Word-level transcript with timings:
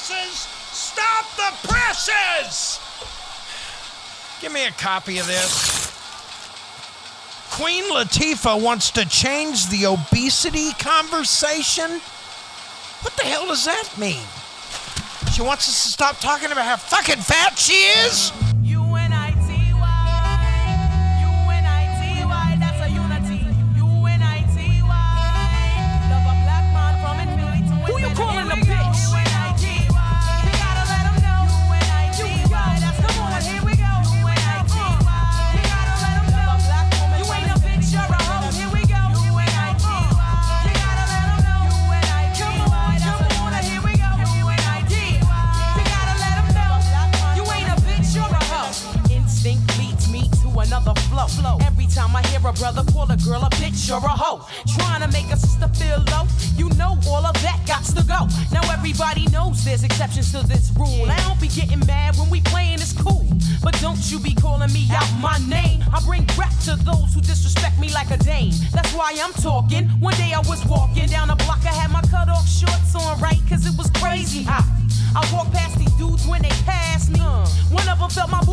presses! 0.00 0.48
Stop 0.72 1.26
the 1.36 1.68
presses! 1.68 2.80
Give 4.40 4.52
me 4.52 4.66
a 4.66 4.70
copy 4.72 5.18
of 5.18 5.26
this. 5.26 5.90
Queen 7.50 7.84
Latifah 7.84 8.62
wants 8.62 8.90
to 8.92 9.04
change 9.06 9.68
the 9.68 9.86
obesity 9.86 10.72
conversation? 10.78 12.00
What 13.02 13.14
the 13.16 13.24
hell 13.24 13.46
does 13.46 13.66
that 13.66 13.88
mean? 13.98 14.24
She 15.32 15.42
wants 15.42 15.68
us 15.68 15.84
to 15.84 15.90
stop 15.90 16.18
talking 16.20 16.50
about 16.50 16.64
how 16.64 16.76
fucking 16.76 17.18
fat 17.18 17.58
she 17.58 17.74
is? 17.74 18.32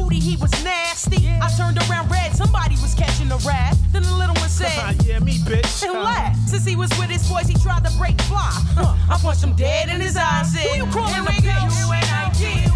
Booty, 0.07 0.19
he 0.19 0.35
was 0.37 0.51
nasty. 0.63 1.29
I 1.29 1.49
turned 1.57 1.77
around 1.89 2.09
red, 2.09 2.33
somebody 2.33 2.75
was 2.81 2.93
catching 2.93 3.31
a 3.31 3.37
rat. 3.37 3.75
Then 3.91 4.03
the 4.03 4.13
little 4.13 4.35
one 4.35 4.49
said, 4.49 4.95
yeah, 5.05 5.19
me, 5.19 5.37
bitch. 5.39 5.83
and 5.83 5.91
uh-huh. 5.91 6.03
laughed. 6.03 6.49
Since 6.49 6.65
he 6.65 6.75
was 6.75 6.89
with 6.97 7.09
his 7.09 7.27
boys, 7.27 7.47
he 7.47 7.55
tried 7.55 7.83
to 7.85 7.91
break 7.97 8.19
fly. 8.23 8.51
Huh. 8.75 8.95
I 9.09 9.17
punched 9.17 9.43
him 9.43 9.55
dead 9.55 9.89
in 9.89 9.99
his 9.99 10.15
eyes. 10.17 10.53
Said, 10.53 10.61
Who 10.61 10.85
you 10.85 10.91
calling 10.91 11.27
a 11.27 11.31
bitch? 11.31 11.43
You 11.43 12.66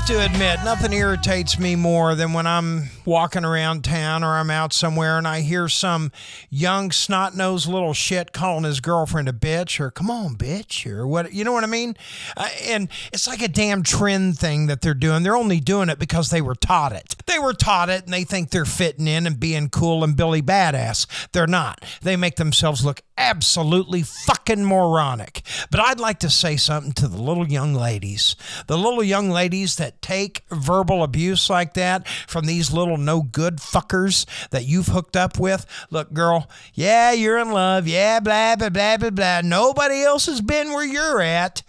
have 0.00 0.08
to 0.08 0.24
admit, 0.24 0.60
nothing 0.64 0.92
irritates 0.92 1.58
me 1.58 1.74
more 1.74 2.14
than 2.14 2.32
when 2.32 2.46
I'm 2.46 2.90
walking 3.04 3.44
around 3.44 3.84
town 3.84 4.22
or 4.22 4.36
I'm 4.36 4.50
out 4.50 4.72
somewhere 4.72 5.18
and 5.18 5.26
I 5.26 5.40
hear 5.40 5.68
some 5.68 6.12
young 6.48 6.90
snot 6.90 7.36
nosed 7.36 7.68
little 7.68 7.92
shit 7.92 8.32
calling 8.32 8.64
his 8.64 8.80
girlfriend 8.80 9.28
a 9.28 9.32
bitch 9.32 9.80
or 9.80 9.90
come 9.90 10.10
on, 10.10 10.36
bitch, 10.36 10.90
or 10.90 11.06
what, 11.06 11.32
you 11.32 11.44
know 11.44 11.52
what 11.52 11.64
I 11.64 11.66
mean? 11.66 11.96
Uh, 12.36 12.48
and 12.66 12.88
it's 13.12 13.26
like 13.26 13.42
a 13.42 13.48
damn 13.48 13.82
trend 13.82 14.38
thing 14.38 14.66
that 14.66 14.80
they're 14.80 14.94
doing. 14.94 15.22
They're 15.22 15.36
only 15.36 15.60
doing 15.60 15.88
it 15.88 15.98
because 15.98 16.30
they 16.30 16.40
were 16.40 16.54
taught 16.54 16.92
it. 16.92 17.16
They 17.26 17.38
were 17.38 17.54
taught 17.54 17.90
it 17.90 18.04
and 18.04 18.14
they 18.14 18.24
think 18.24 18.50
they're 18.50 18.64
fitting 18.64 19.08
in 19.08 19.26
and 19.26 19.40
being 19.40 19.68
cool 19.70 20.04
and 20.04 20.16
Billy 20.16 20.40
Badass. 20.40 21.28
They're 21.32 21.46
not. 21.46 21.84
They 22.00 22.16
make 22.16 22.36
themselves 22.36 22.84
look 22.84 23.02
absolutely 23.18 24.02
fucking 24.02 24.64
moronic. 24.64 25.42
But 25.70 25.80
I'd 25.80 26.00
like 26.00 26.20
to 26.20 26.30
say 26.30 26.56
something 26.56 26.92
to 26.92 27.08
the 27.08 27.20
little 27.20 27.46
young 27.46 27.74
ladies, 27.74 28.34
the 28.66 28.78
little 28.78 29.04
young 29.04 29.30
ladies 29.30 29.76
that 29.76 29.89
take 30.00 30.44
verbal 30.50 31.02
abuse 31.02 31.50
like 31.50 31.74
that 31.74 32.06
from 32.26 32.46
these 32.46 32.72
little 32.72 32.96
no 32.96 33.22
good 33.22 33.56
fuckers 33.56 34.26
that 34.50 34.64
you've 34.64 34.88
hooked 34.88 35.16
up 35.16 35.38
with. 35.38 35.66
Look, 35.90 36.12
girl, 36.12 36.50
yeah, 36.74 37.12
you're 37.12 37.38
in 37.38 37.52
love. 37.52 37.86
Yeah, 37.86 38.20
blah, 38.20 38.56
blah, 38.56 38.70
blah, 38.70 38.96
blah, 38.96 39.10
blah. 39.10 39.40
Nobody 39.42 40.02
else 40.02 40.26
has 40.26 40.40
been 40.40 40.70
where 40.70 40.84
you're 40.84 41.20
at. 41.20 41.62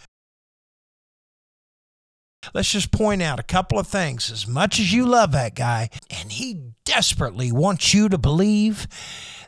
Let's 2.54 2.72
just 2.72 2.92
point 2.92 3.22
out 3.22 3.40
a 3.40 3.44
couple 3.44 3.78
of 3.78 3.88
things. 3.88 4.32
As 4.32 4.48
much 4.48 4.80
as 4.80 4.92
you 4.92 5.06
love 5.06 5.32
that 5.34 5.56
guy, 5.56 5.90
and 6.10 6.32
he 6.32 6.72
desperately 6.86 7.52
wants 7.52 7.94
you 7.94 8.10
to 8.10 8.18
believe 8.18 8.88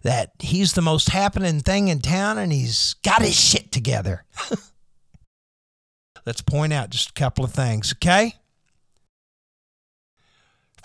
that 0.04 0.32
he's 0.40 0.74
the 0.74 0.82
most 0.82 1.10
happening 1.10 1.60
thing 1.62 1.88
in 1.88 2.00
town 2.00 2.38
and 2.38 2.52
he's 2.52 2.96
got 3.04 3.22
his 3.22 3.40
shit 3.40 3.72
together. 3.72 4.26
Let's 6.26 6.42
point 6.42 6.72
out 6.72 6.90
just 6.90 7.10
a 7.10 7.14
couple 7.14 7.44
of 7.44 7.52
things, 7.52 7.94
okay? 7.94 8.36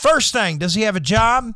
First 0.09 0.33
thing, 0.33 0.57
does 0.57 0.75
he 0.75 0.83
have 0.83 0.97
a 0.97 1.01
job? 1.01 1.55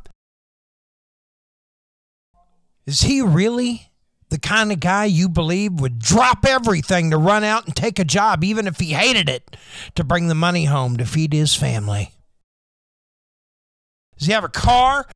Is 2.87 3.01
he 3.01 3.23
really 3.23 3.91
the 4.29 4.39
kind 4.39 4.71
of 4.71 4.79
guy 4.79 5.07
you 5.07 5.31
believe 5.31 5.81
would 5.81 5.99
drop 5.99 6.45
everything 6.45 7.11
to 7.11 7.17
run 7.17 7.45
out 7.45 7.65
and 7.65 7.75
take 7.75 7.99
a 7.99 8.05
job, 8.05 8.45
even 8.45 8.67
if 8.67 8.79
he 8.79 8.93
hated 8.93 9.29
it, 9.29 9.57
to 9.95 10.05
bring 10.05 10.29
the 10.29 10.35
money 10.35 10.67
home 10.67 10.99
to 10.99 11.07
feed 11.07 11.33
his 11.33 11.55
family? 11.55 12.12
Does 14.19 14.27
he 14.27 14.35
have 14.35 14.45
a 14.45 14.49
car? 14.49 15.07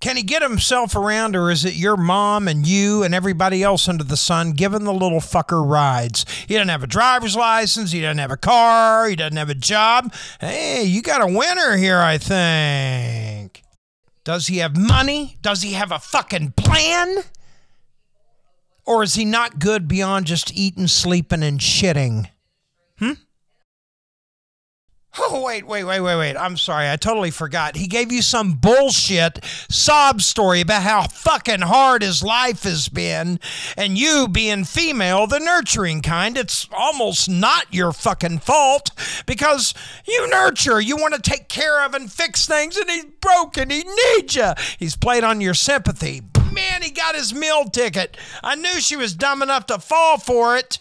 Can 0.00 0.16
he 0.16 0.22
get 0.22 0.42
himself 0.42 0.94
around, 0.94 1.34
or 1.34 1.50
is 1.50 1.64
it 1.64 1.74
your 1.74 1.96
mom 1.96 2.48
and 2.48 2.66
you 2.66 3.02
and 3.02 3.14
everybody 3.14 3.62
else 3.62 3.88
under 3.88 4.04
the 4.04 4.16
sun 4.16 4.52
giving 4.52 4.84
the 4.84 4.92
little 4.92 5.20
fucker 5.20 5.66
rides? 5.66 6.26
He 6.46 6.54
doesn't 6.54 6.68
have 6.68 6.82
a 6.82 6.86
driver's 6.86 7.34
license. 7.34 7.92
He 7.92 8.02
doesn't 8.02 8.18
have 8.18 8.30
a 8.30 8.36
car. 8.36 9.08
He 9.08 9.16
doesn't 9.16 9.38
have 9.38 9.48
a 9.48 9.54
job. 9.54 10.12
Hey, 10.38 10.84
you 10.84 11.00
got 11.00 11.22
a 11.22 11.26
winner 11.26 11.76
here, 11.76 11.98
I 11.98 12.18
think. 12.18 13.62
Does 14.22 14.48
he 14.48 14.58
have 14.58 14.76
money? 14.76 15.38
Does 15.40 15.62
he 15.62 15.72
have 15.72 15.92
a 15.92 15.98
fucking 15.98 16.52
plan? 16.52 17.22
Or 18.84 19.02
is 19.02 19.14
he 19.14 19.24
not 19.24 19.58
good 19.58 19.88
beyond 19.88 20.26
just 20.26 20.52
eating, 20.54 20.88
sleeping, 20.88 21.42
and 21.42 21.58
shitting? 21.58 22.28
Hmm? 22.98 23.12
Oh, 25.18 25.42
wait, 25.42 25.66
wait, 25.66 25.84
wait, 25.84 26.00
wait, 26.00 26.16
wait. 26.16 26.36
I'm 26.36 26.56
sorry. 26.56 26.90
I 26.90 26.96
totally 26.96 27.30
forgot. 27.30 27.76
He 27.76 27.86
gave 27.86 28.12
you 28.12 28.22
some 28.22 28.54
bullshit 28.54 29.42
sob 29.70 30.20
story 30.20 30.60
about 30.60 30.82
how 30.82 31.06
fucking 31.08 31.62
hard 31.62 32.02
his 32.02 32.22
life 32.22 32.64
has 32.64 32.88
been. 32.88 33.40
And 33.76 33.96
you, 33.96 34.28
being 34.28 34.64
female, 34.64 35.26
the 35.26 35.38
nurturing 35.38 36.02
kind, 36.02 36.36
it's 36.36 36.68
almost 36.70 37.28
not 37.28 37.72
your 37.72 37.92
fucking 37.92 38.40
fault 38.40 38.90
because 39.24 39.72
you 40.06 40.28
nurture. 40.28 40.80
You 40.80 40.96
want 40.96 41.14
to 41.14 41.20
take 41.20 41.48
care 41.48 41.84
of 41.84 41.94
and 41.94 42.12
fix 42.12 42.46
things, 42.46 42.76
and 42.76 42.90
he's 42.90 43.06
broken. 43.20 43.70
He 43.70 43.84
needs 43.84 44.36
you. 44.36 44.52
He's 44.78 44.96
played 44.96 45.24
on 45.24 45.40
your 45.40 45.54
sympathy. 45.54 46.22
Man, 46.52 46.82
he 46.82 46.90
got 46.90 47.14
his 47.14 47.34
meal 47.34 47.64
ticket. 47.64 48.16
I 48.42 48.54
knew 48.54 48.80
she 48.80 48.96
was 48.96 49.14
dumb 49.14 49.42
enough 49.42 49.66
to 49.66 49.78
fall 49.78 50.18
for 50.18 50.56
it 50.56 50.78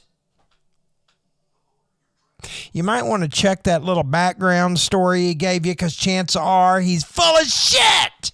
you 2.74 2.84
might 2.84 3.04
want 3.04 3.24
to 3.24 3.30
check 3.30 3.64
that 3.64 3.84
little 3.84 4.04
background 4.04 4.80
story 4.80 5.22
he 5.22 5.36
gave 5.36 5.66
you 5.66 5.74
because 5.74 5.96
chances 5.96 6.36
are 6.36 6.80
he's 6.80 7.04
full 7.04 7.38
of 7.38 7.46
shit. 7.46 8.32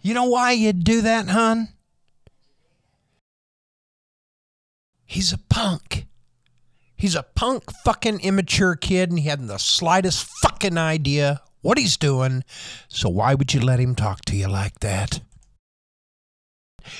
You 0.00 0.14
know 0.14 0.24
why 0.24 0.52
you'd 0.52 0.84
do 0.84 1.00
that, 1.02 1.28
hun? 1.28 1.68
He's 5.06 5.32
a 5.32 5.38
punk. 5.38 6.06
He's 6.96 7.14
a 7.14 7.22
punk 7.22 7.70
fucking 7.84 8.20
immature 8.20 8.76
kid 8.76 9.10
and 9.10 9.18
he 9.18 9.28
hadn't 9.28 9.46
the 9.46 9.58
slightest 9.58 10.24
fucking 10.42 10.78
idea 10.78 11.42
what 11.62 11.78
he's 11.78 11.96
doing. 11.96 12.44
So 12.88 13.08
why 13.08 13.34
would 13.34 13.54
you 13.54 13.60
let 13.60 13.80
him 13.80 13.94
talk 13.94 14.24
to 14.26 14.36
you 14.36 14.48
like 14.48 14.80
that? 14.80 15.20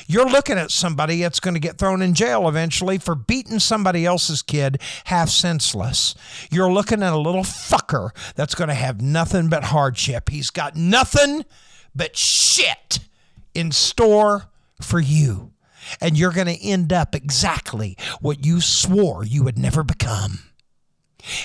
You're 0.06 0.28
looking 0.28 0.58
at 0.58 0.70
somebody 0.70 1.20
that's 1.20 1.40
going 1.40 1.54
to 1.54 1.60
get 1.60 1.78
thrown 1.78 2.02
in 2.02 2.14
jail 2.14 2.48
eventually 2.48 2.98
for 2.98 3.14
beating 3.14 3.58
somebody 3.58 4.06
else's 4.06 4.42
kid 4.42 4.80
half 5.04 5.28
senseless. 5.28 6.14
You're 6.50 6.72
looking 6.72 7.02
at 7.02 7.12
a 7.12 7.18
little 7.18 7.42
fucker 7.42 8.10
that's 8.34 8.54
going 8.54 8.68
to 8.68 8.74
have 8.74 9.00
nothing 9.00 9.48
but 9.48 9.64
hardship. 9.64 10.28
He's 10.30 10.50
got 10.50 10.76
nothing 10.76 11.44
but 11.94 12.16
shit 12.16 13.00
in 13.54 13.72
store 13.72 14.50
for 14.80 15.00
you. 15.00 15.52
And 16.00 16.16
you're 16.16 16.32
going 16.32 16.46
to 16.46 16.62
end 16.62 16.92
up 16.92 17.14
exactly 17.14 17.96
what 18.20 18.44
you 18.44 18.60
swore 18.60 19.24
you 19.24 19.42
would 19.44 19.58
never 19.58 19.82
become. 19.82 20.38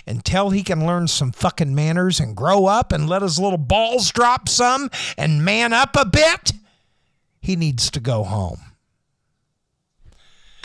Until 0.05 0.49
he 0.49 0.63
can 0.63 0.85
learn 0.85 1.07
some 1.07 1.31
fucking 1.31 1.73
manners 1.73 2.19
and 2.19 2.35
grow 2.35 2.65
up 2.65 2.91
and 2.91 3.07
let 3.07 3.21
his 3.21 3.39
little 3.39 3.57
balls 3.57 4.11
drop 4.11 4.49
some 4.49 4.89
and 5.17 5.45
man 5.45 5.71
up 5.71 5.95
a 5.95 6.05
bit 6.05 6.51
he 7.49 7.55
needs 7.55 7.89
to 7.89 7.99
go 7.99 8.23
home. 8.23 8.59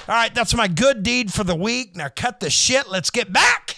All 0.07 0.15
right, 0.15 0.35
that's 0.35 0.55
my 0.55 0.69
good 0.69 1.03
deed 1.03 1.33
for 1.33 1.43
the 1.43 1.55
week. 1.55 1.97
Now 1.97 2.09
cut 2.15 2.41
the 2.41 2.51
shit. 2.51 2.91
Let's 2.91 3.09
get 3.09 3.33
back 3.33 3.77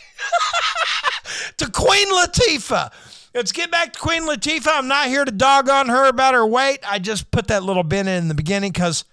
to 1.59 1.71
Queen 1.71 2.09
Latifah. 2.09 2.91
Let's 3.33 3.53
get 3.53 3.71
back 3.71 3.93
to 3.93 3.99
Queen 4.01 4.23
Latifah. 4.23 4.73
I'm 4.73 4.89
not 4.89 5.07
here 5.07 5.25
to 5.25 5.31
dog 5.31 5.69
on 5.69 5.89
her 5.89 6.09
about 6.09 6.35
her 6.35 6.45
weight. 6.45 6.81
I 6.85 6.99
just 6.99 7.31
put 7.31 7.47
that 7.47 7.63
little 7.63 7.85
bit 7.85 8.09
in 8.09 8.27
the 8.27 8.35
beginning 8.35 8.73
because 8.73 9.05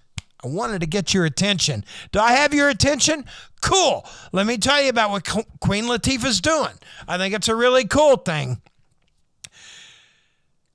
I 0.43 0.47
wanted 0.47 0.81
to 0.81 0.87
get 0.87 1.13
your 1.13 1.25
attention. 1.25 1.85
Do 2.11 2.19
I 2.19 2.31
have 2.31 2.51
your 2.51 2.69
attention? 2.69 3.25
Cool. 3.61 4.07
Let 4.31 4.47
me 4.47 4.57
tell 4.57 4.81
you 4.81 4.89
about 4.89 5.11
what 5.11 5.23
Queen 5.59 5.83
Latifah's 5.83 6.41
doing. 6.41 6.73
I 7.07 7.19
think 7.19 7.35
it's 7.35 7.47
a 7.47 7.55
really 7.55 7.85
cool 7.85 8.17
thing. 8.17 8.59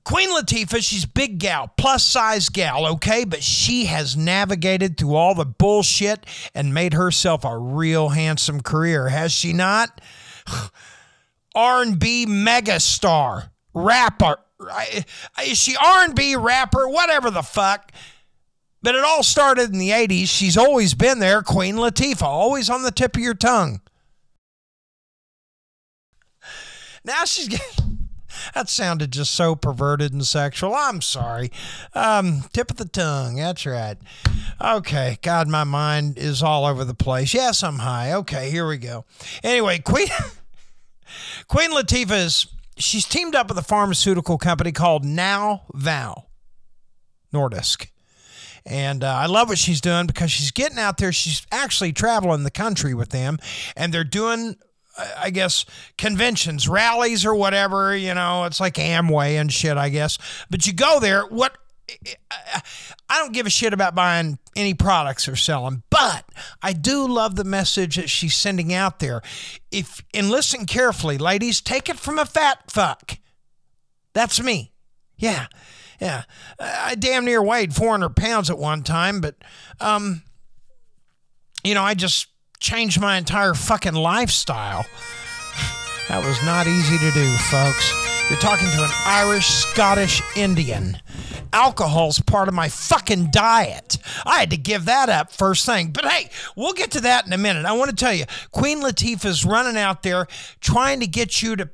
Queen 0.05 0.29
Latifah, 0.29 0.83
she's 0.83 1.05
big 1.05 1.37
gal, 1.37 1.71
plus 1.77 2.03
size 2.03 2.49
gal, 2.49 2.87
okay, 2.87 3.25
but 3.25 3.43
she 3.43 3.85
has 3.85 4.17
navigated 4.17 4.97
through 4.97 5.15
all 5.15 5.35
the 5.35 5.45
bullshit 5.45 6.25
and 6.55 6.73
made 6.73 6.93
herself 6.93 7.45
a 7.45 7.57
real 7.57 8.09
handsome 8.09 8.61
career, 8.61 9.09
has 9.09 9.31
she 9.31 9.53
not? 9.53 10.01
R&B 11.55 12.25
megastar, 12.27 13.49
rapper. 13.73 14.37
Is 15.43 15.57
she 15.57 15.75
R&B 15.75 16.35
rapper? 16.35 16.87
Whatever 16.87 17.29
the 17.29 17.41
fuck. 17.41 17.91
But 18.81 18.95
it 18.95 19.03
all 19.03 19.23
started 19.23 19.71
in 19.71 19.79
the 19.79 19.89
80s. 19.89 20.27
She's 20.27 20.57
always 20.57 20.93
been 20.93 21.19
there, 21.19 21.41
Queen 21.41 21.75
Latifah, 21.75 22.21
always 22.21 22.69
on 22.69 22.83
the 22.83 22.91
tip 22.91 23.15
of 23.15 23.21
your 23.21 23.33
tongue. 23.33 23.81
Now 27.03 27.25
she's. 27.25 27.49
That 28.53 28.69
sounded 28.69 29.11
just 29.11 29.33
so 29.33 29.55
perverted 29.55 30.13
and 30.13 30.25
sexual. 30.25 30.73
I'm 30.73 31.01
sorry. 31.01 31.51
Um, 31.93 32.43
tip 32.53 32.71
of 32.71 32.77
the 32.77 32.85
tongue. 32.85 33.35
That's 33.35 33.65
right. 33.65 33.97
Okay. 34.61 35.17
God, 35.21 35.47
my 35.47 35.63
mind 35.63 36.17
is 36.17 36.43
all 36.43 36.65
over 36.65 36.83
the 36.83 36.93
place. 36.93 37.33
Yes, 37.33 37.63
I'm 37.63 37.79
high. 37.79 38.13
Okay, 38.13 38.49
here 38.49 38.67
we 38.67 38.77
go. 38.77 39.05
Anyway, 39.43 39.79
Queen 39.79 40.07
Queen 41.47 41.71
Latifah 41.71 42.25
is 42.25 42.47
she's 42.77 43.05
teamed 43.05 43.35
up 43.35 43.49
with 43.49 43.57
a 43.57 43.63
pharmaceutical 43.63 44.37
company 44.37 44.71
called 44.71 45.05
Now 45.05 45.63
Val 45.73 46.29
Nordisk. 47.33 47.87
And 48.65 49.03
uh, 49.03 49.13
I 49.15 49.25
love 49.25 49.49
what 49.49 49.57
she's 49.57 49.81
doing 49.81 50.05
because 50.05 50.31
she's 50.31 50.51
getting 50.51 50.77
out 50.77 50.97
there. 50.97 51.11
She's 51.11 51.45
actually 51.51 51.93
traveling 51.93 52.43
the 52.43 52.51
country 52.51 52.93
with 52.93 53.09
them, 53.09 53.39
and 53.75 53.93
they're 53.93 54.03
doing, 54.03 54.57
I 55.17 55.29
guess, 55.29 55.65
conventions, 55.97 56.67
rallies, 56.67 57.25
or 57.25 57.35
whatever. 57.35 57.95
You 57.95 58.13
know, 58.13 58.45
it's 58.45 58.59
like 58.59 58.75
Amway 58.75 59.39
and 59.39 59.51
shit, 59.51 59.77
I 59.77 59.89
guess. 59.89 60.17
But 60.49 60.67
you 60.67 60.73
go 60.73 60.99
there. 60.99 61.23
What 61.23 61.57
I 63.09 63.17
don't 63.17 63.33
give 63.33 63.45
a 63.45 63.49
shit 63.49 63.73
about 63.73 63.95
buying 63.95 64.37
any 64.55 64.73
products 64.73 65.27
or 65.27 65.35
selling, 65.35 65.83
but 65.89 66.25
I 66.61 66.73
do 66.73 67.07
love 67.07 67.35
the 67.35 67.43
message 67.43 67.95
that 67.95 68.09
she's 68.09 68.35
sending 68.35 68.73
out 68.73 68.99
there. 68.99 69.21
If 69.71 70.03
and 70.13 70.29
listen 70.29 70.65
carefully, 70.65 71.17
ladies, 71.17 71.61
take 71.61 71.89
it 71.89 71.97
from 71.97 72.19
a 72.19 72.25
fat 72.25 72.71
fuck. 72.71 73.17
That's 74.13 74.41
me. 74.41 74.71
Yeah. 75.17 75.47
Yeah. 75.99 76.23
I 76.59 76.95
damn 76.95 77.25
near 77.25 77.43
weighed 77.43 77.75
400 77.75 78.15
pounds 78.15 78.49
at 78.49 78.57
one 78.57 78.83
time, 78.83 79.21
but, 79.21 79.35
um, 79.79 80.23
you 81.63 81.73
know, 81.73 81.83
I 81.83 81.93
just 81.93 82.28
changed 82.59 82.99
my 82.99 83.17
entire 83.17 83.53
fucking 83.53 83.93
lifestyle. 83.93 84.85
That 86.07 86.25
was 86.25 86.41
not 86.43 86.67
easy 86.67 86.97
to 86.97 87.11
do, 87.11 87.37
folks. 87.37 87.93
You're 88.29 88.39
talking 88.39 88.69
to 88.69 88.83
an 88.83 88.91
Irish, 89.05 89.45
Scottish 89.47 90.21
Indian. 90.35 90.97
Alcohol's 91.51 92.19
part 92.19 92.47
of 92.47 92.53
my 92.53 92.69
fucking 92.69 93.31
diet. 93.31 93.97
I 94.25 94.39
had 94.39 94.51
to 94.51 94.57
give 94.57 94.85
that 94.85 95.09
up 95.09 95.31
first 95.31 95.65
thing. 95.65 95.91
But 95.91 96.05
hey, 96.05 96.29
we'll 96.55 96.73
get 96.73 96.91
to 96.91 97.01
that 97.01 97.25
in 97.25 97.33
a 97.33 97.37
minute. 97.37 97.65
I 97.65 97.71
want 97.71 97.89
to 97.89 97.95
tell 97.95 98.13
you, 98.13 98.25
Queen 98.51 98.81
Latifah's 98.81 99.45
running 99.45 99.77
out 99.77 100.03
there 100.03 100.27
trying 100.61 100.99
to 100.99 101.07
get 101.07 101.41
you 101.41 101.55
to 101.55 101.69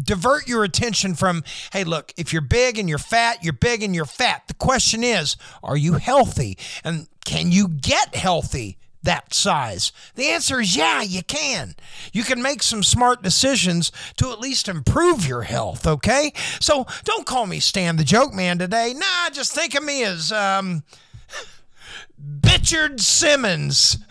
divert 0.00 0.48
your 0.48 0.64
attention 0.64 1.14
from, 1.14 1.44
hey, 1.72 1.84
look, 1.84 2.14
if 2.16 2.32
you're 2.32 2.42
big 2.42 2.78
and 2.78 2.88
you're 2.88 2.98
fat, 2.98 3.44
you're 3.44 3.52
big 3.52 3.82
and 3.82 3.94
you're 3.94 4.06
fat. 4.06 4.44
The 4.48 4.54
question 4.54 5.04
is, 5.04 5.36
are 5.62 5.76
you 5.76 5.94
healthy? 5.94 6.56
And 6.82 7.08
can 7.24 7.52
you 7.52 7.68
get 7.68 8.14
healthy? 8.14 8.78
That 9.02 9.32
size? 9.32 9.92
The 10.14 10.28
answer 10.28 10.60
is 10.60 10.76
yeah, 10.76 11.00
you 11.02 11.22
can. 11.22 11.74
You 12.12 12.22
can 12.22 12.42
make 12.42 12.62
some 12.62 12.82
smart 12.82 13.22
decisions 13.22 13.90
to 14.16 14.30
at 14.30 14.40
least 14.40 14.68
improve 14.68 15.26
your 15.26 15.42
health, 15.42 15.86
okay? 15.86 16.32
So 16.60 16.86
don't 17.04 17.26
call 17.26 17.46
me 17.46 17.60
Stan 17.60 17.96
the 17.96 18.04
Joke 18.04 18.34
Man 18.34 18.58
today. 18.58 18.92
Nah, 18.94 19.30
just 19.32 19.52
think 19.54 19.74
of 19.74 19.82
me 19.82 20.04
as, 20.04 20.32
um, 20.32 20.82
Bitchard 22.40 23.00
Simmons. 23.00 23.98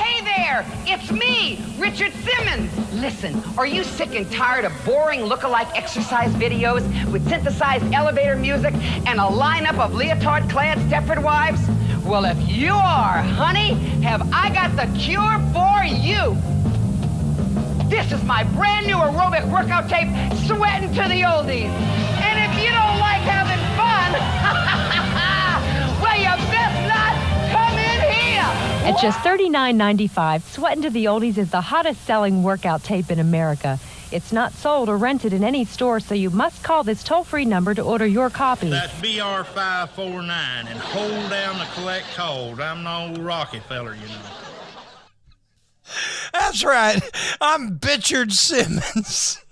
Hey 0.00 0.24
there, 0.24 0.64
it's 0.86 1.10
me, 1.12 1.62
Richard 1.78 2.12
Simmons. 2.14 2.72
Listen, 2.94 3.42
are 3.58 3.66
you 3.66 3.84
sick 3.84 4.14
and 4.14 4.30
tired 4.32 4.64
of 4.64 4.72
boring 4.86 5.22
look-alike 5.22 5.68
exercise 5.76 6.32
videos 6.34 6.82
with 7.12 7.28
synthesized 7.28 7.92
elevator 7.92 8.36
music 8.36 8.72
and 9.06 9.20
a 9.20 9.24
lineup 9.24 9.78
of 9.78 9.92
leotard-clad 9.94 10.78
Stepford 10.78 11.22
wives? 11.22 11.60
Well, 12.04 12.24
if 12.24 12.38
you 12.48 12.72
are, 12.72 13.22
honey, 13.22 13.74
have 14.02 14.28
I 14.32 14.52
got 14.52 14.74
the 14.74 14.86
cure 14.98 15.38
for 15.52 15.84
you. 15.84 16.36
This 17.88 18.10
is 18.12 18.22
my 18.24 18.44
brand 18.44 18.86
new 18.86 18.96
aerobic 18.96 19.50
workout 19.50 19.88
tape, 19.88 20.08
Sweating 20.46 20.88
to 20.94 21.02
the 21.08 21.22
Oldies. 21.22 21.70
And 22.22 22.38
if 22.38 22.62
you 22.62 22.70
don't 22.70 22.98
like 22.98 23.22
having 23.22 23.60
fun, 23.76 24.12
well, 26.02 26.16
you 26.16 26.30
best 26.50 26.88
not 26.88 27.14
come 27.52 27.78
in 27.78 28.00
here. 28.12 28.92
At 28.92 29.00
just 29.00 29.18
$39.95, 29.20 30.42
Sweatin' 30.42 30.82
to 30.82 30.90
the 30.90 31.04
Oldies 31.06 31.36
is 31.38 31.50
the 31.50 31.60
hottest 31.60 32.04
selling 32.04 32.42
workout 32.42 32.82
tape 32.82 33.10
in 33.10 33.18
America. 33.18 33.78
It's 34.12 34.32
not 34.32 34.52
sold 34.52 34.88
or 34.88 34.96
rented 34.96 35.32
in 35.32 35.44
any 35.44 35.64
store, 35.64 36.00
so 36.00 36.14
you 36.14 36.30
must 36.30 36.64
call 36.64 36.82
this 36.82 37.04
toll 37.04 37.22
free 37.22 37.44
number 37.44 37.74
to 37.74 37.82
order 37.82 38.06
your 38.06 38.28
copy. 38.28 38.68
That's 38.68 38.92
BR549 39.00 40.28
and 40.30 40.78
hold 40.78 41.30
down 41.30 41.58
the 41.58 41.66
collect 41.74 42.06
code. 42.16 42.60
I'm 42.60 42.82
no 42.82 43.08
old 43.08 43.18
Rockefeller, 43.18 43.94
you 43.94 44.08
know. 44.08 44.20
That's 46.32 46.64
right. 46.64 47.00
I'm 47.40 47.78
Bitchard 47.78 48.32
Simmons. 48.32 49.44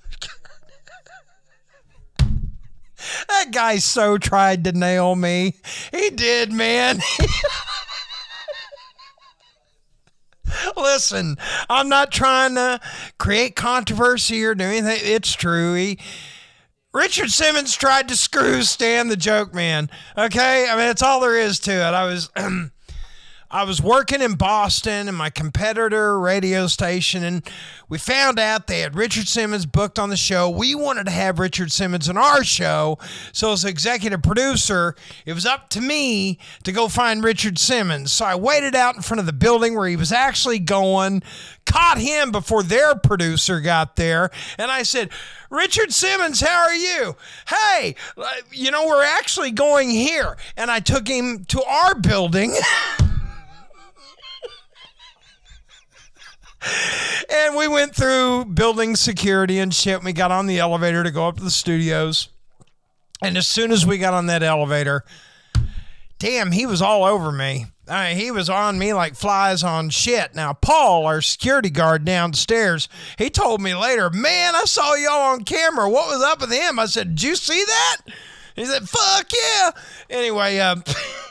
that 3.29 3.51
guy 3.53 3.79
so 3.79 4.19
tried 4.19 4.65
to 4.65 4.73
nail 4.73 5.15
me. 5.15 5.55
He 5.93 6.11
did, 6.11 6.53
man. 6.53 6.99
Listen, 10.79 11.37
I'm 11.69 11.89
not 11.89 12.13
trying 12.13 12.55
to 12.55 12.81
create 13.19 13.57
controversy 13.57 14.45
or 14.45 14.55
do 14.55 14.65
anything. 14.65 14.99
It's 15.03 15.33
true. 15.33 15.75
He, 15.75 15.99
Richard 16.93 17.31
Simmons 17.31 17.77
tried 17.77 18.09
to 18.09 18.17
screw 18.17 18.63
Stan 18.63 19.09
the 19.09 19.17
joke 19.17 19.55
man. 19.55 19.91
Okay? 20.17 20.69
I 20.69 20.77
mean, 20.77 20.87
that's 20.87 21.03
all 21.03 21.21
there 21.21 21.39
is 21.39 21.59
to 21.61 21.73
it. 21.73 21.95
I 21.95 22.05
was. 22.05 22.31
I 23.51 23.65
was 23.65 23.81
working 23.81 24.21
in 24.21 24.35
Boston 24.35 25.09
and 25.09 25.17
my 25.17 25.31
competitor 25.31 26.21
radio 26.21 26.67
station, 26.67 27.25
and 27.25 27.43
we 27.89 27.97
found 27.97 28.39
out 28.39 28.67
they 28.67 28.81
had 28.81 28.95
Richard 28.95 29.27
Simmons 29.27 29.65
booked 29.65 29.99
on 29.99 30.11
the 30.11 30.19
show. 30.19 30.51
We 30.51 30.75
wanted 30.75 31.07
to 31.07 31.13
have 31.13 31.39
Richard 31.39 31.73
Simmons 31.73 32.11
on 32.11 32.19
our 32.19 32.45
show. 32.45 32.99
So, 33.33 33.53
as 33.53 33.65
executive 33.65 34.23
producer, 34.23 34.97
it 35.25 35.33
was 35.33 35.47
up 35.47 35.71
to 35.71 35.81
me 35.81 36.39
to 36.65 36.73
go 36.73 36.89
find 36.89 37.25
Richard 37.25 37.59
Simmons. 37.59 38.13
So, 38.13 38.27
I 38.27 38.35
waited 38.35 38.75
out 38.75 38.97
in 38.97 39.01
front 39.01 39.21
of 39.21 39.25
the 39.25 39.33
building 39.33 39.75
where 39.75 39.89
he 39.89 39.97
was 39.97 40.13
actually 40.13 40.59
going, 40.59 41.23
caught 41.65 41.97
him 41.97 42.31
before 42.31 42.63
their 42.63 42.97
producer 42.97 43.63
got 43.63 43.97
there, 43.97 44.31
and 44.59 44.71
I 44.71 44.83
said, 44.83 45.09
Richard 45.49 45.95
Simmons, 45.95 46.43
how 46.43 46.65
are 46.65 46.75
you? 46.75 47.17
Hey, 47.47 47.95
uh, 48.19 48.27
you 48.53 48.71
know, 48.71 48.87
we're 48.87 49.05
actually 49.05 49.53
going 49.53 49.89
here. 49.89 50.37
And 50.59 50.71
I 50.71 50.81
took 50.81 51.09
him 51.09 51.47
to 51.47 51.65
our 51.65 51.95
building. 51.95 52.55
and 57.29 57.57
we 57.57 57.69
went 57.69 57.95
through 57.95 58.47
building 58.47 58.97
security 58.97 59.59
and 59.59 59.75
shit. 59.75 60.03
We 60.03 60.13
got 60.13 60.31
on 60.31 60.47
the 60.47 60.59
elevator 60.59 61.03
to 61.03 61.11
go 61.11 61.29
up 61.29 61.37
to 61.39 61.45
the 61.45 61.51
studios. 61.51 62.29
And 63.21 63.37
as 63.37 63.47
soon 63.47 63.73
as 63.73 63.85
we 63.85 63.99
got 63.99 64.15
on 64.15 64.27
that 64.27 64.43
elevator, 64.43 65.05
damn, 66.19 66.53
he 66.53 66.67
was 66.67 66.83
all 66.83 67.05
over 67.05 67.33
me. 67.33 67.67
He 68.15 68.31
was 68.31 68.51
on 68.51 68.79
me 68.79 68.93
like 68.93 69.15
flies 69.15 69.65
on 69.65 69.89
shit. 69.89 70.35
Now, 70.35 70.53
Paul, 70.53 71.07
our 71.07 71.23
security 71.23 71.71
guard 71.71 72.05
downstairs, 72.05 72.89
he 73.17 73.31
told 73.31 73.63
me 73.63 73.75
later, 73.75 74.11
man, 74.11 74.55
I 74.55 74.65
saw 74.65 74.95
y'all 74.95 75.33
on 75.33 75.45
camera. 75.45 75.89
What 75.89 76.09
was 76.09 76.23
up 76.23 76.41
with 76.41 76.53
him? 76.53 76.79
I 76.79 76.87
said, 76.87 77.15
did 77.15 77.23
you 77.23 77.35
see 77.35 77.65
that? 77.65 77.97
He 78.57 78.67
said, 78.67 78.89
fuck 78.89 79.31
yeah. 79.33 79.71
Anyway, 80.11 80.59
um, 80.59 80.85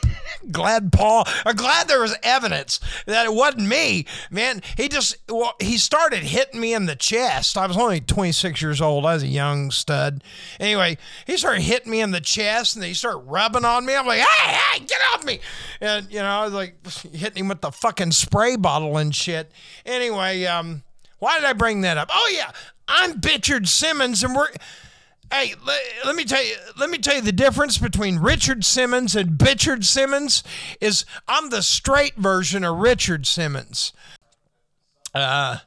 glad 0.50 0.92
Paul, 0.92 1.26
or 1.44 1.52
glad 1.52 1.88
there 1.88 2.00
was 2.00 2.16
evidence 2.22 2.80
that 3.06 3.26
it 3.26 3.32
wasn't 3.32 3.68
me, 3.68 4.06
man. 4.30 4.62
He 4.76 4.88
just, 4.88 5.16
well, 5.28 5.54
he 5.60 5.78
started 5.78 6.22
hitting 6.22 6.60
me 6.60 6.74
in 6.74 6.86
the 6.86 6.96
chest. 6.96 7.56
I 7.56 7.66
was 7.66 7.76
only 7.76 8.00
26 8.00 8.60
years 8.62 8.80
old. 8.80 9.06
I 9.06 9.14
was 9.14 9.22
a 9.22 9.28
young 9.28 9.70
stud. 9.70 10.22
Anyway, 10.58 10.98
he 11.26 11.36
started 11.36 11.62
hitting 11.62 11.90
me 11.90 12.00
in 12.00 12.10
the 12.10 12.20
chest 12.20 12.76
and 12.76 12.84
he 12.84 12.94
started 12.94 13.18
rubbing 13.18 13.64
on 13.64 13.86
me. 13.86 13.94
I'm 13.94 14.06
like, 14.06 14.20
hey, 14.20 14.52
hey, 14.52 14.84
get 14.84 15.00
off 15.12 15.24
me. 15.24 15.40
And, 15.80 16.10
you 16.10 16.18
know, 16.18 16.28
I 16.28 16.44
was 16.44 16.52
like 16.52 16.74
hitting 17.12 17.44
him 17.44 17.48
with 17.48 17.60
the 17.60 17.70
fucking 17.70 18.12
spray 18.12 18.56
bottle 18.56 18.96
and 18.96 19.14
shit. 19.14 19.52
Anyway, 19.84 20.44
um, 20.44 20.82
why 21.18 21.38
did 21.38 21.44
I 21.44 21.52
bring 21.52 21.82
that 21.82 21.98
up? 21.98 22.10
Oh, 22.12 22.30
yeah, 22.34 22.52
I'm 22.86 23.20
Bitchard 23.20 23.68
Simmons 23.68 24.22
and 24.22 24.34
we're, 24.34 24.48
Hey, 25.30 25.54
let, 25.66 25.80
let 26.06 26.16
me 26.16 26.24
tell 26.24 26.42
you. 26.42 26.54
Let 26.78 26.88
me 26.90 26.98
tell 26.98 27.16
you 27.16 27.20
the 27.20 27.32
difference 27.32 27.76
between 27.76 28.18
Richard 28.18 28.64
Simmons 28.64 29.14
and 29.14 29.32
Bitchard 29.32 29.84
Simmons 29.84 30.42
is 30.80 31.04
I'm 31.26 31.50
the 31.50 31.62
straight 31.62 32.16
version 32.16 32.64
of 32.64 32.78
Richard 32.78 33.26
Simmons. 33.26 33.92
Uh, 35.14 35.58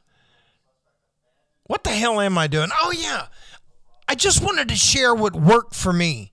what 1.64 1.84
the 1.84 1.90
hell 1.90 2.20
am 2.20 2.38
I 2.38 2.48
doing? 2.48 2.70
Oh 2.82 2.90
yeah, 2.90 3.26
I 4.08 4.14
just 4.14 4.42
wanted 4.42 4.68
to 4.68 4.76
share 4.76 5.14
what 5.14 5.34
worked 5.36 5.74
for 5.74 5.92
me 5.92 6.32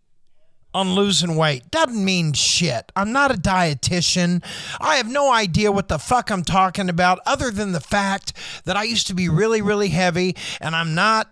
on 0.74 0.94
losing 0.94 1.36
weight. 1.36 1.70
Doesn't 1.72 2.04
mean 2.04 2.34
shit. 2.34 2.92
I'm 2.96 3.12
not 3.12 3.32
a 3.32 3.36
dietitian. 3.36 4.44
I 4.80 4.96
have 4.96 5.10
no 5.10 5.32
idea 5.32 5.72
what 5.72 5.88
the 5.88 6.00
fuck 6.00 6.32
I'm 6.32 6.44
talking 6.44 6.90
about, 6.90 7.20
other 7.26 7.52
than 7.52 7.74
the 7.74 7.80
fact 7.80 8.34
that 8.66 8.76
I 8.76 8.84
used 8.84 9.08
to 9.08 9.14
be 9.14 9.30
really, 9.30 9.62
really 9.62 9.90
heavy, 9.90 10.36
and 10.60 10.76
I'm 10.76 10.96
not 10.96 11.32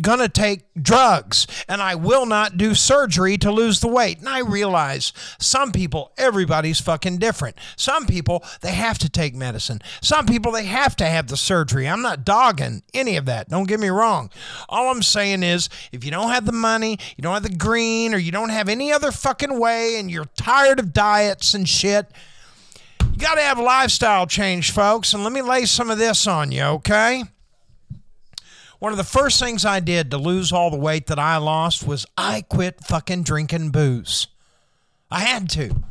gonna 0.00 0.28
take 0.28 0.62
drugs 0.80 1.46
and 1.68 1.82
I 1.82 1.94
will 1.94 2.26
not 2.26 2.56
do 2.56 2.74
surgery 2.74 3.36
to 3.38 3.50
lose 3.50 3.80
the 3.80 3.88
weight. 3.88 4.18
And 4.18 4.28
I 4.28 4.40
realize 4.40 5.12
some 5.38 5.72
people, 5.72 6.12
everybody's 6.16 6.80
fucking 6.80 7.18
different. 7.18 7.56
Some 7.76 8.06
people, 8.06 8.44
they 8.60 8.72
have 8.72 8.98
to 8.98 9.08
take 9.08 9.34
medicine. 9.34 9.80
Some 10.00 10.26
people, 10.26 10.52
they 10.52 10.64
have 10.64 10.96
to 10.96 11.06
have 11.06 11.26
the 11.26 11.36
surgery. 11.36 11.88
I'm 11.88 12.02
not 12.02 12.24
dogging 12.24 12.82
any 12.94 13.16
of 13.16 13.26
that. 13.26 13.48
Don't 13.48 13.68
get 13.68 13.80
me 13.80 13.88
wrong. 13.88 14.30
All 14.68 14.90
I'm 14.90 15.02
saying 15.02 15.42
is 15.42 15.68
if 15.92 16.04
you 16.04 16.10
don't 16.10 16.30
have 16.30 16.46
the 16.46 16.52
money, 16.52 16.98
you 17.16 17.22
don't 17.22 17.34
have 17.34 17.42
the 17.42 17.50
green, 17.50 18.14
or 18.14 18.18
you 18.18 18.32
don't 18.32 18.50
have 18.50 18.68
any 18.68 18.92
other 18.92 19.12
fucking 19.12 19.58
way, 19.58 19.98
and 19.98 20.10
you're 20.10 20.26
tired 20.36 20.78
of 20.78 20.92
diets 20.92 21.54
and 21.54 21.68
shit, 21.68 22.10
you 23.12 23.18
got 23.18 23.34
to 23.34 23.42
have 23.42 23.58
lifestyle 23.58 24.26
change, 24.26 24.70
folks. 24.70 25.12
And 25.14 25.24
let 25.24 25.32
me 25.32 25.42
lay 25.42 25.64
some 25.64 25.90
of 25.90 25.98
this 25.98 26.26
on 26.26 26.52
you, 26.52 26.62
okay? 26.62 27.24
One 28.80 28.92
of 28.92 28.98
the 28.98 29.04
first 29.04 29.38
things 29.38 29.66
I 29.66 29.78
did 29.80 30.10
to 30.10 30.16
lose 30.16 30.52
all 30.52 30.70
the 30.70 30.78
weight 30.78 31.06
that 31.08 31.18
I 31.18 31.36
lost 31.36 31.86
was 31.86 32.06
I 32.16 32.40
quit 32.40 32.82
fucking 32.82 33.24
drinking 33.24 33.70
booze. 33.70 34.26
I 35.10 35.20
had 35.20 35.50
to. 35.50 35.82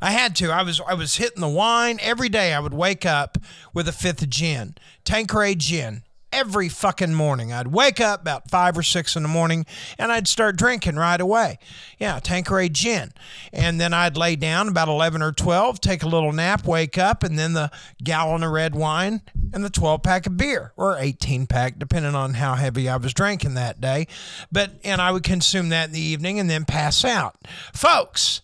I 0.00 0.10
had 0.10 0.34
to. 0.36 0.50
I 0.50 0.64
was 0.64 0.80
I 0.80 0.94
was 0.94 1.16
hitting 1.16 1.40
the 1.40 1.48
wine 1.48 1.98
every 2.02 2.28
day. 2.28 2.52
I 2.52 2.58
would 2.58 2.74
wake 2.74 3.06
up 3.06 3.38
with 3.72 3.86
a 3.86 3.92
fifth 3.92 4.22
of 4.22 4.30
gin, 4.30 4.74
Tanqueray 5.04 5.54
gin, 5.54 6.02
every 6.32 6.68
fucking 6.68 7.14
morning. 7.14 7.52
I'd 7.52 7.68
wake 7.68 8.00
up 8.00 8.22
about 8.22 8.50
five 8.50 8.76
or 8.76 8.82
six 8.82 9.16
in 9.16 9.22
the 9.22 9.28
morning 9.28 9.66
and 9.98 10.10
I'd 10.10 10.26
start 10.26 10.56
drinking 10.56 10.96
right 10.96 11.20
away. 11.20 11.58
Yeah, 11.98 12.18
Tanqueray 12.18 12.70
gin. 12.70 13.12
And 13.52 13.80
then 13.80 13.92
I'd 13.92 14.16
lay 14.16 14.36
down 14.36 14.68
about 14.68 14.88
11 14.88 15.22
or 15.22 15.32
12, 15.32 15.80
take 15.80 16.02
a 16.02 16.08
little 16.08 16.32
nap, 16.32 16.66
wake 16.66 16.98
up, 16.98 17.22
and 17.22 17.38
then 17.38 17.52
the 17.52 17.70
gallon 18.02 18.42
of 18.42 18.50
red 18.50 18.74
wine 18.74 19.22
and 19.52 19.64
the 19.64 19.70
12 19.70 20.02
pack 20.02 20.26
of 20.26 20.36
beer 20.36 20.72
or 20.76 20.96
18 20.98 21.46
pack, 21.46 21.78
depending 21.78 22.14
on 22.14 22.34
how 22.34 22.54
heavy 22.54 22.88
I 22.88 22.96
was 22.96 23.12
drinking 23.12 23.54
that 23.54 23.80
day. 23.80 24.06
But, 24.50 24.72
and 24.84 25.00
I 25.00 25.10
would 25.12 25.22
consume 25.24 25.68
that 25.68 25.88
in 25.88 25.92
the 25.92 26.00
evening 26.00 26.40
and 26.40 26.48
then 26.48 26.64
pass 26.64 27.04
out. 27.04 27.36
Folks, 27.74 28.40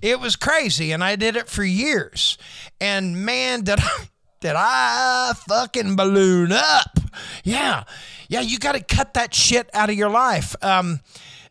it 0.00 0.20
was 0.20 0.36
crazy 0.36 0.92
and 0.92 1.02
I 1.04 1.16
did 1.16 1.36
it 1.36 1.48
for 1.48 1.64
years. 1.64 2.38
And 2.80 3.24
man, 3.24 3.62
did 3.62 3.80
I 3.80 4.08
did 4.40 4.54
I 4.56 5.32
fucking 5.48 5.96
balloon 5.96 6.52
up? 6.52 6.98
Yeah. 7.44 7.84
Yeah, 8.28 8.40
you 8.40 8.58
got 8.58 8.72
to 8.72 8.82
cut 8.82 9.14
that 9.14 9.34
shit 9.34 9.70
out 9.72 9.90
of 9.90 9.96
your 9.96 10.10
life. 10.10 10.54
Um, 10.62 11.00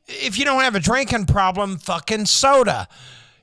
if 0.08 0.38
you 0.38 0.46
don't 0.46 0.62
have 0.62 0.76
a 0.76 0.80
drinking 0.80 1.26
problem, 1.26 1.78
fucking 1.78 2.26
soda. 2.26 2.88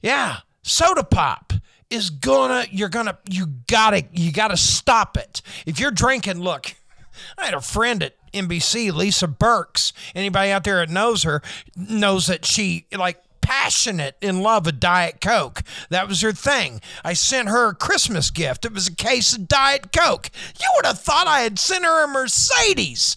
Yeah, 0.02 0.38
soda 0.62 1.04
pop 1.04 1.52
is 1.90 2.10
gonna, 2.10 2.66
you're 2.70 2.88
gonna, 2.88 3.18
you 3.28 3.46
gotta, 3.66 4.04
you 4.12 4.32
gotta 4.32 4.56
stop 4.56 5.16
it. 5.16 5.42
If 5.66 5.78
you're 5.80 5.90
drinking, 5.90 6.40
look, 6.40 6.74
I 7.38 7.46
had 7.46 7.54
a 7.54 7.60
friend 7.60 8.02
at 8.02 8.14
NBC, 8.32 8.92
Lisa 8.92 9.28
Burks. 9.28 9.92
Anybody 10.14 10.50
out 10.50 10.64
there 10.64 10.76
that 10.76 10.90
knows 10.90 11.24
her 11.24 11.42
knows 11.76 12.26
that 12.28 12.44
she, 12.44 12.86
like, 12.96 13.22
passionate 13.42 14.16
in 14.22 14.40
love 14.40 14.64
with 14.64 14.80
Diet 14.80 15.20
Coke. 15.20 15.62
That 15.90 16.08
was 16.08 16.22
her 16.22 16.32
thing. 16.32 16.80
I 17.04 17.12
sent 17.12 17.48
her 17.48 17.68
a 17.68 17.74
Christmas 17.74 18.30
gift. 18.30 18.64
It 18.64 18.72
was 18.72 18.88
a 18.88 18.94
case 18.94 19.34
of 19.34 19.48
Diet 19.48 19.92
Coke. 19.92 20.30
You 20.58 20.66
would 20.76 20.86
have 20.86 21.00
thought 21.00 21.26
I 21.26 21.40
had 21.40 21.58
sent 21.58 21.84
her 21.84 22.04
a 22.04 22.08
Mercedes. 22.08 23.16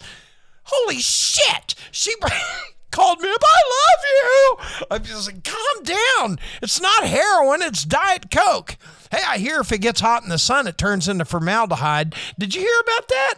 Holy 0.64 0.98
shit. 0.98 1.74
She 1.90 2.14
called 2.90 3.20
me 3.20 3.30
up. 3.30 3.42
I 3.42 3.60
love 3.78 4.04
you. 4.10 4.86
I'm 4.90 5.02
just 5.04 5.26
like, 5.26 5.44
calm 5.44 5.84
down. 5.84 6.38
It's 6.60 6.80
not 6.80 7.04
heroin, 7.04 7.62
it's 7.62 7.84
Diet 7.84 8.30
Coke. 8.30 8.76
Hey, 9.10 9.22
I 9.26 9.38
hear 9.38 9.60
if 9.60 9.70
it 9.70 9.80
gets 9.80 10.00
hot 10.00 10.24
in 10.24 10.28
the 10.28 10.38
sun, 10.38 10.66
it 10.66 10.76
turns 10.76 11.08
into 11.08 11.24
formaldehyde. 11.24 12.14
Did 12.38 12.54
you 12.54 12.62
hear 12.62 12.80
about 12.80 13.08
that? 13.08 13.34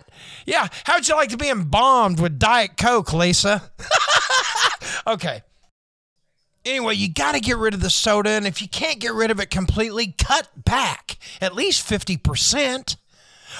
Yeah. 0.46 0.68
How'd 0.84 1.06
you 1.06 1.14
like 1.14 1.28
to 1.30 1.36
be 1.36 1.50
embalmed 1.50 2.20
with 2.20 2.38
Diet 2.38 2.76
Coke, 2.76 3.12
Lisa? 3.12 3.70
okay. 5.06 5.42
Anyway, 6.68 6.94
you 6.94 7.08
got 7.08 7.32
to 7.32 7.40
get 7.40 7.56
rid 7.56 7.72
of 7.72 7.80
the 7.80 7.88
soda, 7.88 8.30
and 8.30 8.46
if 8.46 8.60
you 8.60 8.68
can't 8.68 9.00
get 9.00 9.14
rid 9.14 9.30
of 9.30 9.40
it 9.40 9.48
completely, 9.48 10.14
cut 10.18 10.48
back 10.54 11.16
at 11.40 11.54
least 11.54 11.88
50%. 11.88 12.96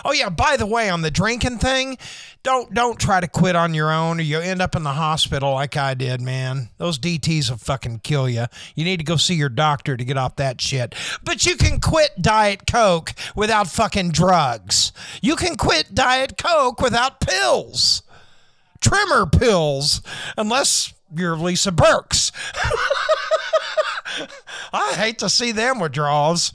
Oh 0.05 0.13
yeah, 0.13 0.29
by 0.29 0.59
the 0.59 0.67
way, 0.67 0.91
on 0.91 1.01
the 1.01 1.11
drinking 1.11 1.59
thing, 1.59 1.97
don't 2.43 2.73
don't 2.73 3.01
try 3.01 3.19
to 3.19 3.27
quit 3.27 3.57
on 3.57 3.73
your 3.75 3.91
own 3.91 4.19
or 4.21 4.23
you'll 4.23 4.43
end 4.43 4.61
up 4.61 4.77
in 4.77 4.83
the 4.83 4.93
hospital 4.93 5.55
like 5.55 5.77
I 5.77 5.95
did, 5.95 6.21
man. 6.21 6.69
Those 6.77 6.99
DTs 6.99 7.51
will 7.51 7.57
fucking 7.57 8.01
kill 8.01 8.29
you. 8.29 8.45
You 8.75 8.85
need 8.85 8.99
to 8.99 9.05
go 9.05 9.17
see 9.17 9.35
your 9.35 9.49
doctor 9.49 9.97
to 9.97 10.05
get 10.05 10.19
off 10.19 10.37
that 10.37 10.61
shit. 10.61 10.95
But 11.25 11.47
you 11.47 11.57
can 11.57 11.81
quit 11.81 12.11
Diet 12.21 12.67
Coke 12.71 13.15
without 13.35 13.69
fucking 13.69 14.11
drugs. 14.11 14.93
You 15.23 15.35
can 15.35 15.57
quit 15.57 15.95
Diet 15.95 16.37
Coke 16.37 16.81
without 16.81 17.21
pills. 17.21 18.03
Trimmer 18.81 19.27
pills, 19.27 20.03
unless 20.37 20.93
you're 21.15 21.37
Lisa 21.37 21.73
Burks. 21.73 22.33
I 24.73 24.93
hate 24.95 25.19
to 25.19 25.29
see 25.29 25.53
them 25.53 25.81
withdrawals. 25.81 26.53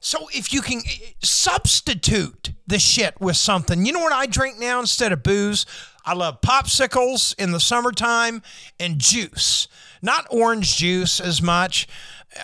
So 0.00 0.28
if 0.32 0.52
you 0.52 0.62
can 0.62 0.82
eh, 0.86 1.12
substitute 1.22 2.52
the 2.66 2.78
shit 2.78 3.20
with 3.20 3.36
something, 3.36 3.84
you 3.84 3.92
know 3.92 4.00
what 4.00 4.12
I 4.12 4.26
drink 4.26 4.58
now 4.58 4.78
instead 4.78 5.12
of 5.12 5.22
booze? 5.22 5.66
I 6.04 6.14
love 6.14 6.40
popsicles 6.40 7.34
in 7.36 7.50
the 7.50 7.58
summertime 7.58 8.42
and 8.78 9.00
juice. 9.00 9.66
Not 10.02 10.26
orange 10.30 10.76
juice 10.76 11.18
as 11.18 11.42
much. 11.42 11.88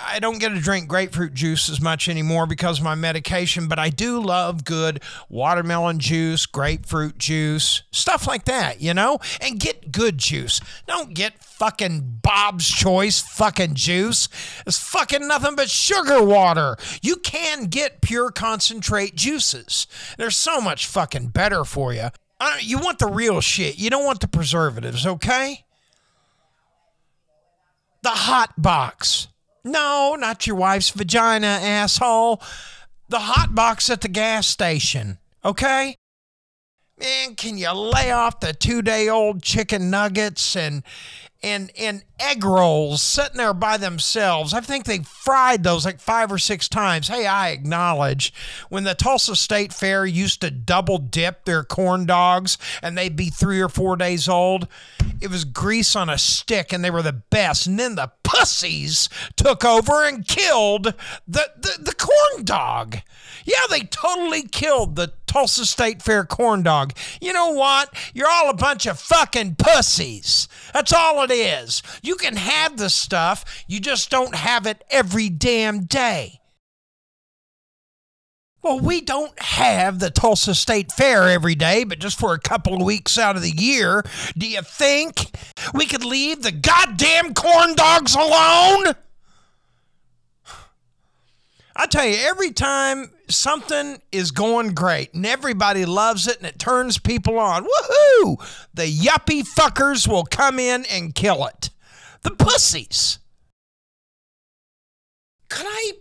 I 0.01 0.19
don't 0.19 0.39
get 0.39 0.51
to 0.51 0.61
drink 0.61 0.89
grapefruit 0.89 1.35
juice 1.35 1.69
as 1.69 1.81
much 1.81 2.09
anymore 2.09 2.47
because 2.47 2.79
of 2.79 2.85
my 2.85 2.95
medication, 2.95 3.69
but 3.69 3.79
I 3.79 3.89
do 3.91 4.21
love 4.21 4.65
good 4.65 5.03
watermelon 5.29 5.99
juice, 5.99 6.47
grapefruit 6.47 7.19
juice, 7.19 7.83
stuff 7.91 8.27
like 8.27 8.45
that, 8.45 8.81
you 8.81 8.95
know? 8.95 9.19
And 9.41 9.59
get 9.59 9.93
good 9.93 10.19
juice. 10.19 10.61
Don't 10.87 11.15
get 11.15 11.43
fucking 11.43 12.21
Bob's 12.23 12.69
Choice 12.69 13.21
fucking 13.21 13.75
juice. 13.75 14.29
It's 14.67 14.79
fucking 14.79 15.27
nothing 15.27 15.57
but 15.57 15.71
sugar 15.71 16.23
water. 16.23 16.77
You 17.03 17.17
can 17.17 17.67
get 17.67 18.01
pure 18.01 18.31
concentrate 18.31 19.15
juices. 19.15 19.87
They're 20.19 20.31
so 20.31 20.61
much 20.61 20.87
fucking 20.87 21.29
better 21.29 21.65
for 21.65 21.93
you. 21.93 22.09
Uh, 22.41 22.57
you 22.61 22.79
want 22.79 22.99
the 22.99 23.07
real 23.07 23.41
shit. 23.41 23.79
You 23.79 23.89
don't 23.91 24.05
want 24.05 24.21
the 24.21 24.29
preservatives, 24.29 25.07
okay? 25.07 25.65
The 28.03 28.11
hot 28.11 28.61
box. 28.61 29.29
No, 29.65 30.17
not 30.19 30.47
your 30.47 30.57
wife's 30.57 30.91
vagina, 30.91 31.47
asshole. 31.47 32.43
The 33.09 33.21
hot 33.21 33.55
box 33.55 33.91
at 33.91 34.01
the 34.01 34.09
gas 34.09 34.47
station, 34.47 35.19
okay? 35.45 35.97
Man, 36.99 37.35
can 37.37 37.59
you 37.59 37.73
lay 37.73 38.11
off 38.11 38.41
the 38.41 38.53
two 38.53 38.83
day 38.83 39.09
old 39.09 39.43
chicken 39.43 39.91
nuggets 39.91 40.57
and 40.57 40.83
and 41.43 41.71
and 41.79 42.05
egg 42.21 42.45
rolls 42.45 43.03
sitting 43.03 43.37
there 43.37 43.55
by 43.55 43.77
themselves? 43.77 44.55
I 44.55 44.61
think 44.61 44.85
they 44.85 45.01
fried 45.01 45.63
those 45.63 45.85
like 45.85 46.01
five 46.01 46.31
or 46.31 46.39
six 46.39 46.69
times. 46.69 47.09
Hey, 47.09 47.27
I 47.27 47.51
acknowledge 47.51 48.33
when 48.69 48.85
the 48.85 48.95
Tulsa 48.95 49.37
State 49.37 49.73
Fair 49.73 50.07
used 50.07 50.41
to 50.41 50.51
double 50.51 50.99
dip 50.99 51.45
their 51.45 51.65
corn 51.65 52.07
dogs 52.07 52.59
and 52.83 52.97
they'd 52.97 53.17
be 53.17 53.31
three 53.31 53.61
or 53.61 53.69
four 53.69 53.97
days 53.97 54.29
old. 54.29 54.69
It 55.21 55.31
was 55.31 55.45
grease 55.45 55.95
on 55.95 56.11
a 56.11 56.19
stick 56.19 56.73
and 56.73 56.85
they 56.85 56.91
were 56.91 57.03
the 57.03 57.13
best. 57.13 57.67
And 57.67 57.79
then 57.79 57.95
the 57.95 58.11
pussies 58.23 59.09
took 59.37 59.65
over 59.65 60.05
and 60.05 60.27
killed 60.27 60.95
the, 61.29 61.51
the, 61.57 61.79
the 61.81 61.95
corn 61.95 62.45
dog. 62.45 62.99
Yeah, 63.45 63.67
they 63.69 63.81
totally 63.81 64.43
killed 64.43 64.97
the 64.97 65.13
Tulsa 65.27 65.65
State 65.65 66.03
Fair 66.03 66.25
corn 66.25 66.63
dog. 66.63 66.93
You 67.21 67.33
know 67.33 67.51
what? 67.51 67.95
You're 68.15 68.29
all 68.29 68.51
a 68.51 68.55
bunch 68.55 68.87
of 68.87 69.01
fucking 69.01 69.57
pussies. 69.57 70.47
That's 70.75 70.93
all 70.93 71.23
it 71.23 71.31
is. 71.33 71.83
You 72.03 72.17
can 72.17 72.37
have 72.37 72.77
the 72.77 72.91
stuff, 72.91 73.65
you 73.67 73.81
just 73.81 74.11
don't 74.11 74.35
have 74.35 74.67
it 74.67 74.85
every 74.91 75.29
damn 75.29 75.85
day. 75.85 76.41
Well, 78.63 78.79
we 78.79 79.01
don't 79.01 79.37
have 79.43 79.99
the 79.99 80.11
Tulsa 80.11 80.55
State 80.55 80.93
Fair 80.93 81.29
every 81.29 81.57
day, 81.57 81.83
but 81.83 81.99
just 81.99 82.17
for 82.17 82.33
a 82.33 82.39
couple 82.39 82.75
of 82.75 82.83
weeks 82.83 83.19
out 83.19 83.35
of 83.35 83.43
the 83.43 83.51
year. 83.51 84.05
Do 84.39 84.47
you 84.49 84.63
think 84.63 85.37
we 85.75 85.85
could 85.85 86.05
leave 86.05 86.43
the 86.43 86.53
goddamn 86.53 87.35
corn 87.35 87.75
dogs 87.75 88.15
alone? 88.15 88.95
I 91.75 91.87
tell 91.87 92.07
you, 92.07 92.19
every 92.21 92.53
time 92.53 93.11
something 93.33 94.01
is 94.13 94.31
going 94.31 94.75
great 94.75 95.15
and 95.15 95.27
everybody 95.27 95.85
loves 95.85 96.29
it 96.29 96.39
and 96.39 96.47
it 96.47 96.59
turns 96.59 96.99
people 96.99 97.39
on. 97.39 97.65
Woohoo! 97.65 98.69
The 98.75 98.87
yuppie 98.87 99.47
fuckers 99.47 100.07
will 100.07 100.25
come 100.25 100.59
in 100.59 100.85
and 100.91 101.15
kill 101.15 101.47
it. 101.47 101.71
The 102.23 102.31
pussies. 102.31 103.19
Could 105.49 105.67
I 105.69 105.93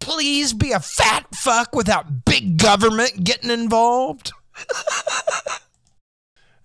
please 0.00 0.52
be 0.52 0.72
a 0.72 0.80
fat 0.80 1.26
fuck 1.34 1.74
without 1.74 2.24
big 2.24 2.58
government 2.58 3.24
getting 3.24 3.50
involved? 3.50 4.32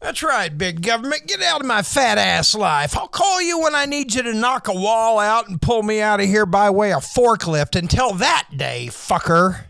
That's 0.02 0.24
right, 0.24 0.58
big 0.58 0.82
government. 0.82 1.28
Get 1.28 1.42
out 1.42 1.60
of 1.60 1.68
my 1.68 1.82
fat 1.82 2.18
ass 2.18 2.56
life. 2.56 2.98
I'll 2.98 3.10
call 3.10 3.42
you 3.42 3.60
when 3.60 3.76
I 3.76 3.86
need 3.86 4.14
you 4.14 4.24
to 4.24 4.34
knock 4.34 4.70
a 4.70 4.74
wall 4.74 5.20
out 5.20 5.50
and 5.50 5.62
pull 5.62 5.84
me 5.84 6.00
out 6.00 6.22
of 6.22 6.28
here 6.28 6.46
by 6.46 6.70
way 6.70 6.94
of 6.94 7.04
forklift. 7.04 7.76
Until 7.78 8.14
that 8.14 8.48
day, 8.56 8.88
fucker. 8.90 9.66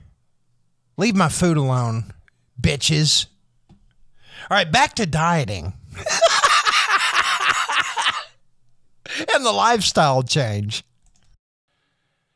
Leave 0.99 1.15
my 1.15 1.29
food 1.29 1.55
alone, 1.55 2.13
bitches. 2.61 3.27
All 3.69 4.57
right, 4.57 4.69
back 4.69 4.95
to 4.95 5.05
dieting. 5.05 5.71
and 9.33 9.45
the 9.45 9.53
lifestyle 9.53 10.23
change. 10.23 10.83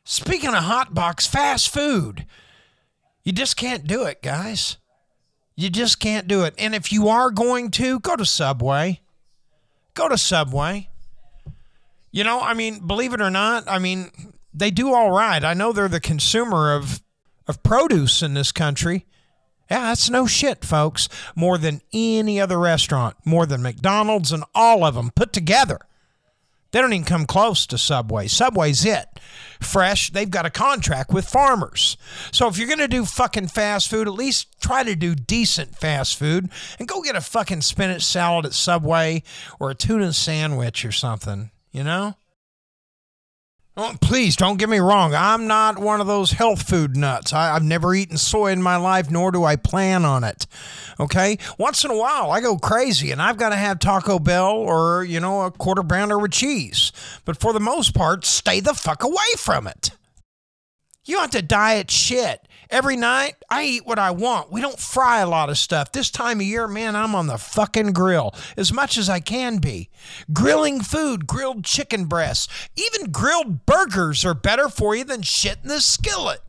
Speaking 0.04 0.54
of 0.54 0.62
hot 0.62 0.94
box 0.94 1.26
fast 1.26 1.74
food, 1.74 2.24
you 3.22 3.32
just 3.32 3.58
can't 3.58 3.86
do 3.86 4.04
it, 4.04 4.22
guys. 4.22 4.78
You 5.56 5.68
just 5.68 6.00
can't 6.00 6.26
do 6.26 6.44
it. 6.44 6.54
And 6.56 6.74
if 6.74 6.90
you 6.90 7.08
are 7.08 7.30
going 7.30 7.70
to, 7.72 8.00
go 8.00 8.16
to 8.16 8.24
Subway. 8.24 9.02
Go 9.92 10.08
to 10.08 10.16
Subway. 10.16 10.88
You 12.10 12.24
know, 12.24 12.40
I 12.40 12.54
mean, 12.54 12.86
believe 12.86 13.12
it 13.12 13.20
or 13.20 13.28
not, 13.28 13.64
I 13.66 13.78
mean, 13.78 14.10
they 14.54 14.70
do 14.70 14.94
all 14.94 15.10
right. 15.10 15.44
I 15.44 15.52
know 15.52 15.72
they're 15.72 15.86
the 15.86 16.00
consumer 16.00 16.72
of 16.72 17.02
of 17.46 17.62
produce 17.62 18.22
in 18.22 18.34
this 18.34 18.52
country. 18.52 19.06
Yeah, 19.70 19.84
that's 19.84 20.10
no 20.10 20.26
shit, 20.26 20.64
folks. 20.64 21.08
More 21.34 21.58
than 21.58 21.80
any 21.92 22.40
other 22.40 22.58
restaurant, 22.58 23.16
more 23.24 23.46
than 23.46 23.62
McDonald's 23.62 24.32
and 24.32 24.44
all 24.54 24.84
of 24.84 24.94
them 24.94 25.10
put 25.14 25.32
together. 25.32 25.80
They 26.74 26.80
don't 26.80 26.92
even 26.92 27.06
come 27.06 27.24
close 27.24 27.68
to 27.68 27.78
Subway. 27.78 28.26
Subway's 28.26 28.84
it. 28.84 29.06
Fresh, 29.60 30.10
they've 30.10 30.28
got 30.28 30.44
a 30.44 30.50
contract 30.50 31.12
with 31.12 31.24
farmers. 31.24 31.96
So 32.32 32.48
if 32.48 32.58
you're 32.58 32.66
going 32.66 32.80
to 32.80 32.88
do 32.88 33.04
fucking 33.04 33.46
fast 33.46 33.88
food, 33.88 34.08
at 34.08 34.14
least 34.14 34.60
try 34.60 34.82
to 34.82 34.96
do 34.96 35.14
decent 35.14 35.76
fast 35.76 36.18
food 36.18 36.50
and 36.80 36.88
go 36.88 37.00
get 37.00 37.14
a 37.14 37.20
fucking 37.20 37.60
spinach 37.60 38.02
salad 38.02 38.44
at 38.44 38.54
Subway 38.54 39.22
or 39.60 39.70
a 39.70 39.76
tuna 39.76 40.12
sandwich 40.12 40.84
or 40.84 40.90
something, 40.90 41.52
you 41.70 41.84
know? 41.84 42.16
Oh, 43.76 43.96
please 44.00 44.36
don't 44.36 44.56
get 44.56 44.68
me 44.68 44.78
wrong. 44.78 45.14
I'm 45.16 45.48
not 45.48 45.80
one 45.80 46.00
of 46.00 46.06
those 46.06 46.30
health 46.30 46.62
food 46.62 46.96
nuts. 46.96 47.32
I, 47.32 47.56
I've 47.56 47.64
never 47.64 47.92
eaten 47.92 48.16
soy 48.16 48.52
in 48.52 48.62
my 48.62 48.76
life, 48.76 49.10
nor 49.10 49.32
do 49.32 49.42
I 49.42 49.56
plan 49.56 50.04
on 50.04 50.22
it. 50.22 50.46
Okay? 51.00 51.38
Once 51.58 51.84
in 51.84 51.90
a 51.90 51.96
while, 51.96 52.30
I 52.30 52.40
go 52.40 52.56
crazy 52.56 53.10
and 53.10 53.20
I've 53.20 53.36
got 53.36 53.48
to 53.48 53.56
have 53.56 53.80
Taco 53.80 54.20
Bell 54.20 54.52
or, 54.52 55.02
you 55.02 55.18
know, 55.18 55.42
a 55.42 55.50
quarter 55.50 55.82
pounder 55.82 56.20
with 56.20 56.30
cheese. 56.30 56.92
But 57.24 57.36
for 57.36 57.52
the 57.52 57.58
most 57.58 57.94
part, 57.94 58.24
stay 58.24 58.60
the 58.60 58.74
fuck 58.74 59.02
away 59.02 59.34
from 59.38 59.66
it. 59.66 59.90
You 61.04 61.18
have 61.18 61.32
to 61.32 61.42
diet 61.42 61.90
shit. 61.90 62.43
Every 62.70 62.96
night, 62.96 63.36
I 63.50 63.64
eat 63.64 63.86
what 63.86 63.98
I 63.98 64.10
want. 64.10 64.50
We 64.50 64.60
don't 64.60 64.78
fry 64.78 65.20
a 65.20 65.28
lot 65.28 65.50
of 65.50 65.58
stuff. 65.58 65.92
This 65.92 66.10
time 66.10 66.40
of 66.40 66.46
year, 66.46 66.66
man, 66.66 66.96
I'm 66.96 67.14
on 67.14 67.26
the 67.26 67.38
fucking 67.38 67.92
grill 67.92 68.34
as 68.56 68.72
much 68.72 68.96
as 68.96 69.08
I 69.08 69.20
can 69.20 69.58
be. 69.58 69.90
Grilling 70.32 70.80
food, 70.80 71.26
grilled 71.26 71.64
chicken 71.64 72.06
breasts, 72.06 72.48
even 72.76 73.10
grilled 73.10 73.66
burgers 73.66 74.24
are 74.24 74.34
better 74.34 74.68
for 74.68 74.94
you 74.94 75.04
than 75.04 75.22
shit 75.22 75.58
in 75.62 75.68
the 75.68 75.80
skillet. 75.80 76.40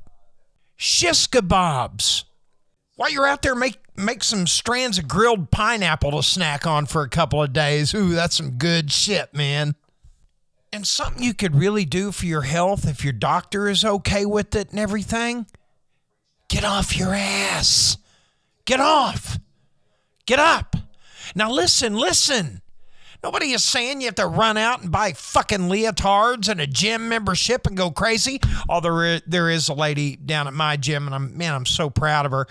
Shish 0.75 1.29
kebabs. 1.29 2.23
While 2.95 3.11
you're 3.11 3.27
out 3.27 3.41
there, 3.41 3.55
make 3.55 3.77
make 3.97 4.23
some 4.23 4.47
strands 4.47 4.97
of 4.97 5.07
grilled 5.07 5.51
pineapple 5.51 6.11
to 6.11 6.23
snack 6.23 6.65
on 6.65 6.85
for 6.85 7.01
a 7.01 7.09
couple 7.09 7.41
of 7.41 7.53
days. 7.53 7.93
Ooh, 7.93 8.13
that's 8.13 8.35
some 8.35 8.51
good 8.51 8.91
shit, 8.91 9.33
man. 9.33 9.75
And 10.73 10.85
something 10.85 11.23
you 11.23 11.33
could 11.33 11.55
really 11.55 11.85
do 11.85 12.11
for 12.11 12.25
your 12.25 12.41
health 12.41 12.85
if 12.85 13.03
your 13.03 13.13
doctor 13.13 13.69
is 13.69 13.85
okay 13.85 14.25
with 14.25 14.55
it 14.55 14.71
and 14.71 14.79
everything 14.79 15.45
get 16.49 16.63
off 16.63 16.97
your 16.97 17.13
ass. 17.13 17.97
Get 18.65 18.79
off. 18.79 19.37
Get 20.25 20.39
up. 20.39 20.75
Now, 21.35 21.51
listen, 21.51 21.95
listen. 21.95 22.61
Nobody 23.23 23.51
is 23.51 23.63
saying 23.63 24.01
you 24.01 24.07
have 24.07 24.15
to 24.15 24.27
run 24.27 24.55
out 24.55 24.83
and 24.83 24.91
buy 24.91 25.13
fucking 25.13 25.61
leotards 25.61 26.47
and 26.47 26.61
a 26.61 26.67
gym 26.67 27.09
membership 27.09 27.65
and 27.65 27.75
go 27.75 27.89
crazy. 27.89 28.39
Although 28.69 29.19
there- 29.25 29.49
is 29.49 29.67
a 29.67 29.73
lady 29.73 30.15
down 30.15 30.47
at 30.47 30.53
my 30.53 30.77
gym, 30.77 31.07
and 31.07 31.15
I'm 31.15 31.35
man, 31.35 31.53
I'm 31.53 31.65
so 31.65 31.89
proud 31.89 32.25
of 32.27 32.31
her. 32.31 32.47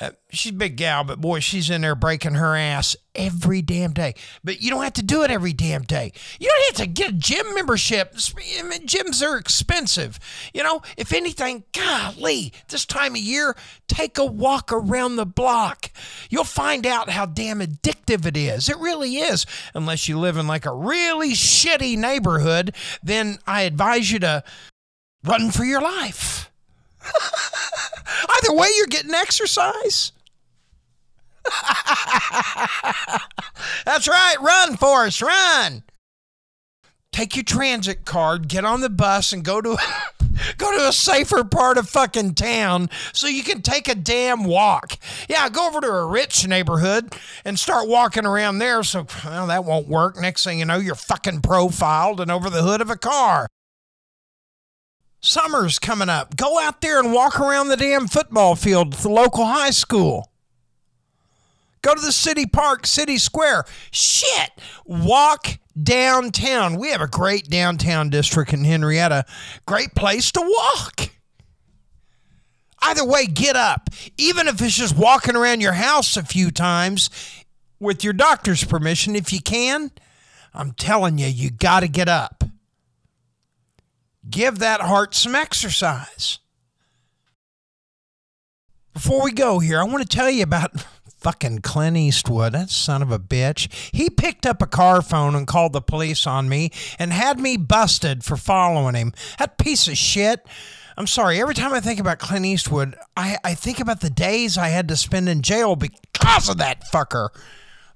Uh, 0.00 0.10
she's 0.30 0.52
a 0.52 0.54
big 0.54 0.76
gal, 0.76 1.04
but 1.04 1.20
boy, 1.20 1.40
she's 1.40 1.68
in 1.68 1.82
there 1.82 1.94
breaking 1.94 2.34
her 2.34 2.56
ass 2.56 2.96
every 3.14 3.60
damn 3.60 3.92
day. 3.92 4.14
But 4.42 4.62
you 4.62 4.70
don't 4.70 4.82
have 4.82 4.94
to 4.94 5.02
do 5.02 5.22
it 5.22 5.30
every 5.30 5.52
damn 5.52 5.82
day. 5.82 6.12
You 6.38 6.48
don't 6.48 6.76
have 6.76 6.86
to 6.86 6.92
get 6.92 7.10
a 7.10 7.12
gym 7.12 7.54
membership. 7.54 8.14
Gyms 8.14 9.22
are 9.22 9.36
expensive. 9.36 10.18
You 10.54 10.62
know, 10.62 10.80
if 10.96 11.12
anything, 11.12 11.64
golly, 11.74 12.54
this 12.68 12.86
time 12.86 13.12
of 13.12 13.20
year, 13.20 13.54
take 13.88 14.16
a 14.16 14.24
walk 14.24 14.72
around 14.72 15.16
the 15.16 15.26
block. 15.26 15.90
You'll 16.30 16.44
find 16.44 16.86
out 16.86 17.10
how 17.10 17.26
damn 17.26 17.60
addictive 17.60 18.24
it 18.24 18.38
is. 18.38 18.70
It 18.70 18.78
really 18.78 19.16
is. 19.16 19.44
Unless 19.74 20.08
you 20.08 20.18
live 20.18 20.38
in 20.38 20.46
like 20.46 20.64
a 20.64 20.72
really 20.72 21.32
shitty 21.32 21.98
neighborhood, 21.98 22.74
then 23.02 23.38
I 23.46 23.62
advise 23.62 24.10
you 24.10 24.18
to 24.20 24.44
run 25.24 25.50
for 25.50 25.64
your 25.64 25.82
life. 25.82 26.49
Either 28.36 28.52
way, 28.54 28.68
you're 28.76 28.86
getting 28.86 29.14
exercise. 29.14 30.12
That's 33.84 34.06
right. 34.08 34.36
Run, 34.40 34.76
Forrest, 34.76 35.22
run. 35.22 35.82
Take 37.12 37.34
your 37.34 37.44
transit 37.44 38.04
card, 38.04 38.46
get 38.48 38.64
on 38.64 38.82
the 38.82 38.90
bus, 38.90 39.32
and 39.32 39.44
go 39.44 39.60
to 39.60 39.76
go 40.56 40.78
to 40.78 40.88
a 40.88 40.92
safer 40.92 41.42
part 41.42 41.76
of 41.76 41.88
fucking 41.88 42.34
town 42.34 42.88
so 43.12 43.26
you 43.26 43.42
can 43.42 43.62
take 43.62 43.88
a 43.88 43.94
damn 43.94 44.44
walk. 44.44 44.96
Yeah, 45.28 45.48
go 45.48 45.66
over 45.66 45.80
to 45.80 45.88
a 45.88 46.06
rich 46.06 46.46
neighborhood 46.46 47.14
and 47.44 47.58
start 47.58 47.88
walking 47.88 48.26
around 48.26 48.58
there. 48.58 48.82
So 48.84 49.06
well, 49.24 49.48
that 49.48 49.64
won't 49.64 49.88
work. 49.88 50.20
Next 50.20 50.44
thing 50.44 50.60
you 50.60 50.64
know, 50.64 50.76
you're 50.78 50.94
fucking 50.94 51.40
profiled 51.42 52.20
and 52.20 52.30
over 52.30 52.48
the 52.48 52.62
hood 52.62 52.80
of 52.80 52.90
a 52.90 52.96
car. 52.96 53.48
Summer's 55.20 55.78
coming 55.78 56.08
up. 56.08 56.36
Go 56.36 56.58
out 56.58 56.80
there 56.80 56.98
and 56.98 57.12
walk 57.12 57.38
around 57.38 57.68
the 57.68 57.76
damn 57.76 58.08
football 58.08 58.56
field 58.56 58.94
at 58.94 59.00
the 59.00 59.10
local 59.10 59.44
high 59.44 59.70
school. 59.70 60.30
Go 61.82 61.94
to 61.94 62.00
the 62.00 62.12
city 62.12 62.46
park, 62.46 62.86
city 62.86 63.18
square. 63.18 63.64
Shit. 63.90 64.50
Walk 64.84 65.58
downtown. 65.80 66.76
We 66.76 66.90
have 66.90 67.00
a 67.00 67.06
great 67.06 67.48
downtown 67.48 68.10
district 68.10 68.52
in 68.52 68.64
Henrietta. 68.64 69.24
Great 69.66 69.94
place 69.94 70.30
to 70.32 70.40
walk. 70.40 71.10
Either 72.82 73.04
way, 73.04 73.26
get 73.26 73.56
up. 73.56 73.90
Even 74.16 74.48
if 74.48 74.60
it's 74.62 74.76
just 74.76 74.96
walking 74.96 75.36
around 75.36 75.60
your 75.60 75.74
house 75.74 76.16
a 76.16 76.22
few 76.22 76.50
times 76.50 77.10
with 77.78 78.02
your 78.04 78.14
doctor's 78.14 78.64
permission, 78.64 79.14
if 79.14 79.32
you 79.32 79.40
can, 79.40 79.90
I'm 80.54 80.72
telling 80.72 81.18
you, 81.18 81.26
you 81.26 81.50
got 81.50 81.80
to 81.80 81.88
get 81.88 82.08
up 82.08 82.39
give 84.30 84.58
that 84.58 84.80
heart 84.80 85.14
some 85.14 85.34
exercise. 85.34 86.38
Before 88.92 89.22
we 89.22 89.32
go 89.32 89.58
here, 89.58 89.80
I 89.80 89.84
want 89.84 90.02
to 90.02 90.16
tell 90.16 90.30
you 90.30 90.42
about 90.42 90.84
fucking 91.18 91.60
Clint 91.60 91.96
Eastwood, 91.96 92.52
that 92.52 92.70
son 92.70 93.02
of 93.02 93.10
a 93.10 93.18
bitch. 93.18 93.72
He 93.94 94.10
picked 94.10 94.46
up 94.46 94.62
a 94.62 94.66
car 94.66 95.02
phone 95.02 95.34
and 95.34 95.46
called 95.46 95.72
the 95.72 95.80
police 95.80 96.26
on 96.26 96.48
me 96.48 96.70
and 96.98 97.12
had 97.12 97.38
me 97.38 97.56
busted 97.56 98.24
for 98.24 98.36
following 98.36 98.94
him. 98.94 99.12
That 99.38 99.58
piece 99.58 99.86
of 99.86 99.96
shit. 99.96 100.46
I'm 100.96 101.06
sorry, 101.06 101.40
every 101.40 101.54
time 101.54 101.72
I 101.72 101.80
think 101.80 101.98
about 101.98 102.18
Clint 102.18 102.44
Eastwood, 102.44 102.94
I, 103.16 103.38
I 103.42 103.54
think 103.54 103.80
about 103.80 104.00
the 104.00 104.10
days 104.10 104.58
I 104.58 104.68
had 104.68 104.88
to 104.88 104.96
spend 104.96 105.28
in 105.28 105.40
jail 105.40 105.76
because 105.76 106.48
of 106.48 106.58
that 106.58 106.84
fucker. 106.92 107.28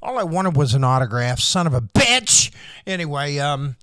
All 0.01 0.19
I 0.19 0.23
wanted 0.23 0.57
was 0.57 0.75
an 0.75 0.85
autograph, 0.85 1.39
son 1.41 1.67
of 1.67 1.75
a 1.75 1.81
bitch. 1.81 2.51
Anyway, 2.87 3.39
um, 3.39 3.77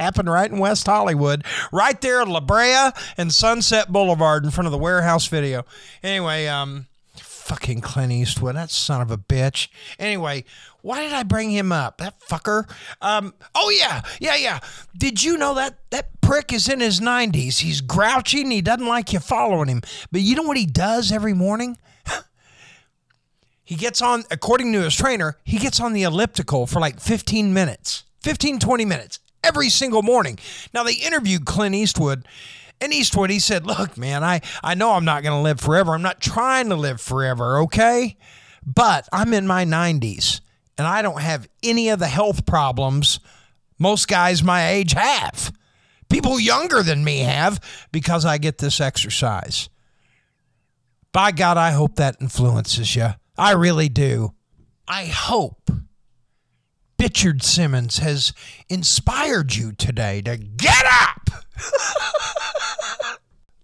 happened 0.00 0.30
right 0.30 0.50
in 0.50 0.58
West 0.58 0.86
Hollywood, 0.86 1.44
right 1.72 2.00
there 2.00 2.20
at 2.20 2.28
La 2.28 2.40
Brea 2.40 2.90
and 3.16 3.32
Sunset 3.32 3.92
Boulevard 3.92 4.44
in 4.44 4.50
front 4.50 4.66
of 4.66 4.72
the 4.72 4.78
warehouse 4.78 5.26
video. 5.26 5.64
Anyway, 6.02 6.46
um, 6.46 6.86
fucking 7.50 7.80
Clint 7.80 8.12
Eastwood, 8.12 8.56
that 8.56 8.70
son 8.70 9.00
of 9.00 9.10
a 9.10 9.18
bitch. 9.18 9.68
Anyway, 9.98 10.44
why 10.82 11.02
did 11.02 11.12
I 11.12 11.22
bring 11.22 11.50
him 11.50 11.72
up? 11.72 11.98
That 11.98 12.20
fucker. 12.20 12.70
Um, 13.00 13.34
oh 13.54 13.70
yeah, 13.70 14.02
yeah, 14.20 14.36
yeah. 14.36 14.60
Did 14.96 15.22
you 15.22 15.36
know 15.36 15.54
that 15.54 15.78
that 15.90 16.20
prick 16.20 16.52
is 16.52 16.68
in 16.68 16.80
his 16.80 17.00
90s? 17.00 17.58
He's 17.58 17.80
grouchy 17.80 18.42
and 18.42 18.52
he 18.52 18.62
doesn't 18.62 18.86
like 18.86 19.12
you 19.12 19.20
following 19.20 19.68
him. 19.68 19.82
But 20.10 20.22
you 20.22 20.36
know 20.36 20.42
what 20.42 20.56
he 20.56 20.66
does 20.66 21.12
every 21.12 21.34
morning? 21.34 21.76
he 23.64 23.74
gets 23.74 24.00
on, 24.00 24.24
according 24.30 24.72
to 24.72 24.82
his 24.82 24.96
trainer, 24.96 25.36
he 25.44 25.58
gets 25.58 25.80
on 25.80 25.92
the 25.92 26.04
elliptical 26.04 26.66
for 26.66 26.80
like 26.80 27.00
15 27.00 27.52
minutes, 27.52 28.04
15, 28.22 28.58
20 28.58 28.84
minutes 28.84 29.19
every 29.44 29.68
single 29.68 30.02
morning. 30.02 30.38
Now, 30.72 30.82
they 30.82 30.94
interviewed 30.94 31.46
Clint 31.46 31.74
Eastwood, 31.74 32.26
And 32.80 32.92
Eastwood, 32.92 33.30
he 33.30 33.38
said, 33.38 33.66
Look, 33.66 33.96
man, 33.98 34.24
I, 34.24 34.40
I 34.62 34.74
know 34.74 34.92
I'm 34.92 35.04
not 35.04 35.22
going 35.22 35.36
to 35.36 35.42
live 35.42 35.60
forever. 35.60 35.92
I'm 35.92 36.02
not 36.02 36.20
trying 36.20 36.70
to 36.70 36.76
live 36.76 37.00
forever, 37.00 37.60
okay? 37.60 38.16
But 38.64 39.08
I'm 39.12 39.34
in 39.34 39.46
my 39.46 39.64
90s 39.64 40.40
and 40.78 40.86
I 40.86 41.02
don't 41.02 41.20
have 41.20 41.48
any 41.62 41.90
of 41.90 41.98
the 41.98 42.06
health 42.06 42.46
problems 42.46 43.20
most 43.78 44.08
guys 44.08 44.42
my 44.42 44.68
age 44.68 44.92
have. 44.92 45.52
People 46.10 46.38
younger 46.38 46.82
than 46.82 47.02
me 47.02 47.20
have 47.20 47.88
because 47.92 48.24
I 48.24 48.38
get 48.38 48.58
this 48.58 48.80
exercise. 48.80 49.68
By 51.12 51.32
God, 51.32 51.56
I 51.56 51.70
hope 51.70 51.96
that 51.96 52.16
influences 52.20 52.94
you. 52.94 53.08
I 53.38 53.52
really 53.52 53.88
do. 53.88 54.34
I 54.86 55.06
hope 55.06 55.70
Richard 57.00 57.42
Simmons 57.42 57.96
has 57.96 58.34
inspired 58.68 59.54
you 59.54 59.72
today 59.72 60.20
to 60.20 60.36
get 60.36 60.84
up. 60.84 61.30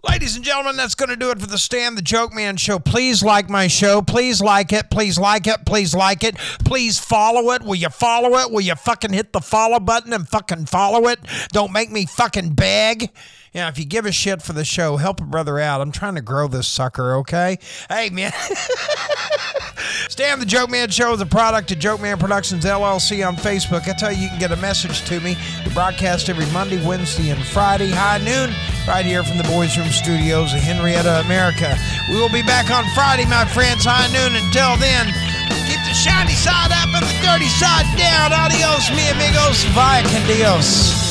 Ladies 0.08 0.36
and 0.36 0.44
gentlemen, 0.44 0.76
that's 0.76 0.94
going 0.94 1.10
to 1.10 1.16
do 1.16 1.30
it 1.30 1.38
for 1.38 1.46
the 1.46 1.58
Stand 1.58 1.98
the 1.98 2.02
Joke 2.02 2.32
Man 2.32 2.56
show. 2.56 2.78
Please 2.78 3.22
like 3.22 3.50
my 3.50 3.66
show. 3.66 4.00
Please 4.00 4.40
like 4.40 4.72
it. 4.72 4.88
Please 4.88 5.18
like 5.18 5.46
it. 5.46 5.66
Please 5.66 5.94
like 5.94 6.24
it. 6.24 6.36
Please 6.64 6.98
follow 6.98 7.50
it. 7.50 7.62
Will 7.62 7.74
you 7.74 7.90
follow 7.90 8.38
it? 8.38 8.50
Will 8.50 8.62
you 8.62 8.74
fucking 8.74 9.12
hit 9.12 9.34
the 9.34 9.42
follow 9.42 9.80
button 9.80 10.14
and 10.14 10.26
fucking 10.26 10.64
follow 10.64 11.06
it? 11.08 11.20
Don't 11.52 11.72
make 11.72 11.90
me 11.90 12.06
fucking 12.06 12.54
beg. 12.54 13.10
Yeah, 13.56 13.68
if 13.68 13.78
you 13.78 13.86
give 13.86 14.04
a 14.04 14.12
shit 14.12 14.42
for 14.42 14.52
the 14.52 14.66
show, 14.66 14.98
help 14.98 15.18
a 15.18 15.24
brother 15.24 15.58
out. 15.58 15.80
I'm 15.80 15.90
trying 15.90 16.16
to 16.16 16.20
grow 16.20 16.46
this 16.46 16.68
sucker, 16.68 17.16
okay? 17.24 17.56
Hey, 17.88 18.10
man. 18.10 18.30
Stan 20.10 20.38
the 20.38 20.44
Joke 20.44 20.68
Man 20.68 20.90
Show 20.90 21.14
is 21.14 21.22
a 21.22 21.26
product 21.26 21.72
of 21.72 21.78
Joke 21.78 22.02
Man 22.02 22.18
Productions 22.18 22.66
LLC 22.66 23.26
on 23.26 23.34
Facebook. 23.36 23.88
I 23.88 23.94
tell 23.94 24.12
you, 24.12 24.24
you 24.24 24.28
can 24.28 24.38
get 24.38 24.52
a 24.52 24.60
message 24.60 25.08
to 25.08 25.20
me. 25.20 25.38
We 25.64 25.72
broadcast 25.72 26.28
every 26.28 26.44
Monday, 26.52 26.84
Wednesday, 26.84 27.30
and 27.30 27.42
Friday, 27.46 27.88
high 27.88 28.18
noon, 28.18 28.52
right 28.86 29.06
here 29.06 29.24
from 29.24 29.38
the 29.38 29.48
Boys 29.48 29.72
Room 29.78 29.88
Studios 29.88 30.52
of 30.52 30.60
Henrietta, 30.60 31.24
America. 31.24 31.78
We 32.10 32.20
will 32.20 32.28
be 32.28 32.42
back 32.42 32.68
on 32.70 32.84
Friday, 32.92 33.24
my 33.24 33.46
friends, 33.56 33.88
high 33.88 34.12
noon. 34.12 34.36
Until 34.36 34.76
then, 34.76 35.08
keep 35.64 35.80
the 35.88 35.96
shiny 35.96 36.36
side 36.36 36.76
up 36.76 36.92
and 36.92 37.00
the 37.00 37.16
dirty 37.24 37.48
side 37.56 37.88
down. 37.96 38.36
Adios, 38.36 38.92
mi 38.92 39.08
amigos. 39.16 39.64
Vaya 39.72 40.04
con 40.04 40.20
Dios. 40.28 41.05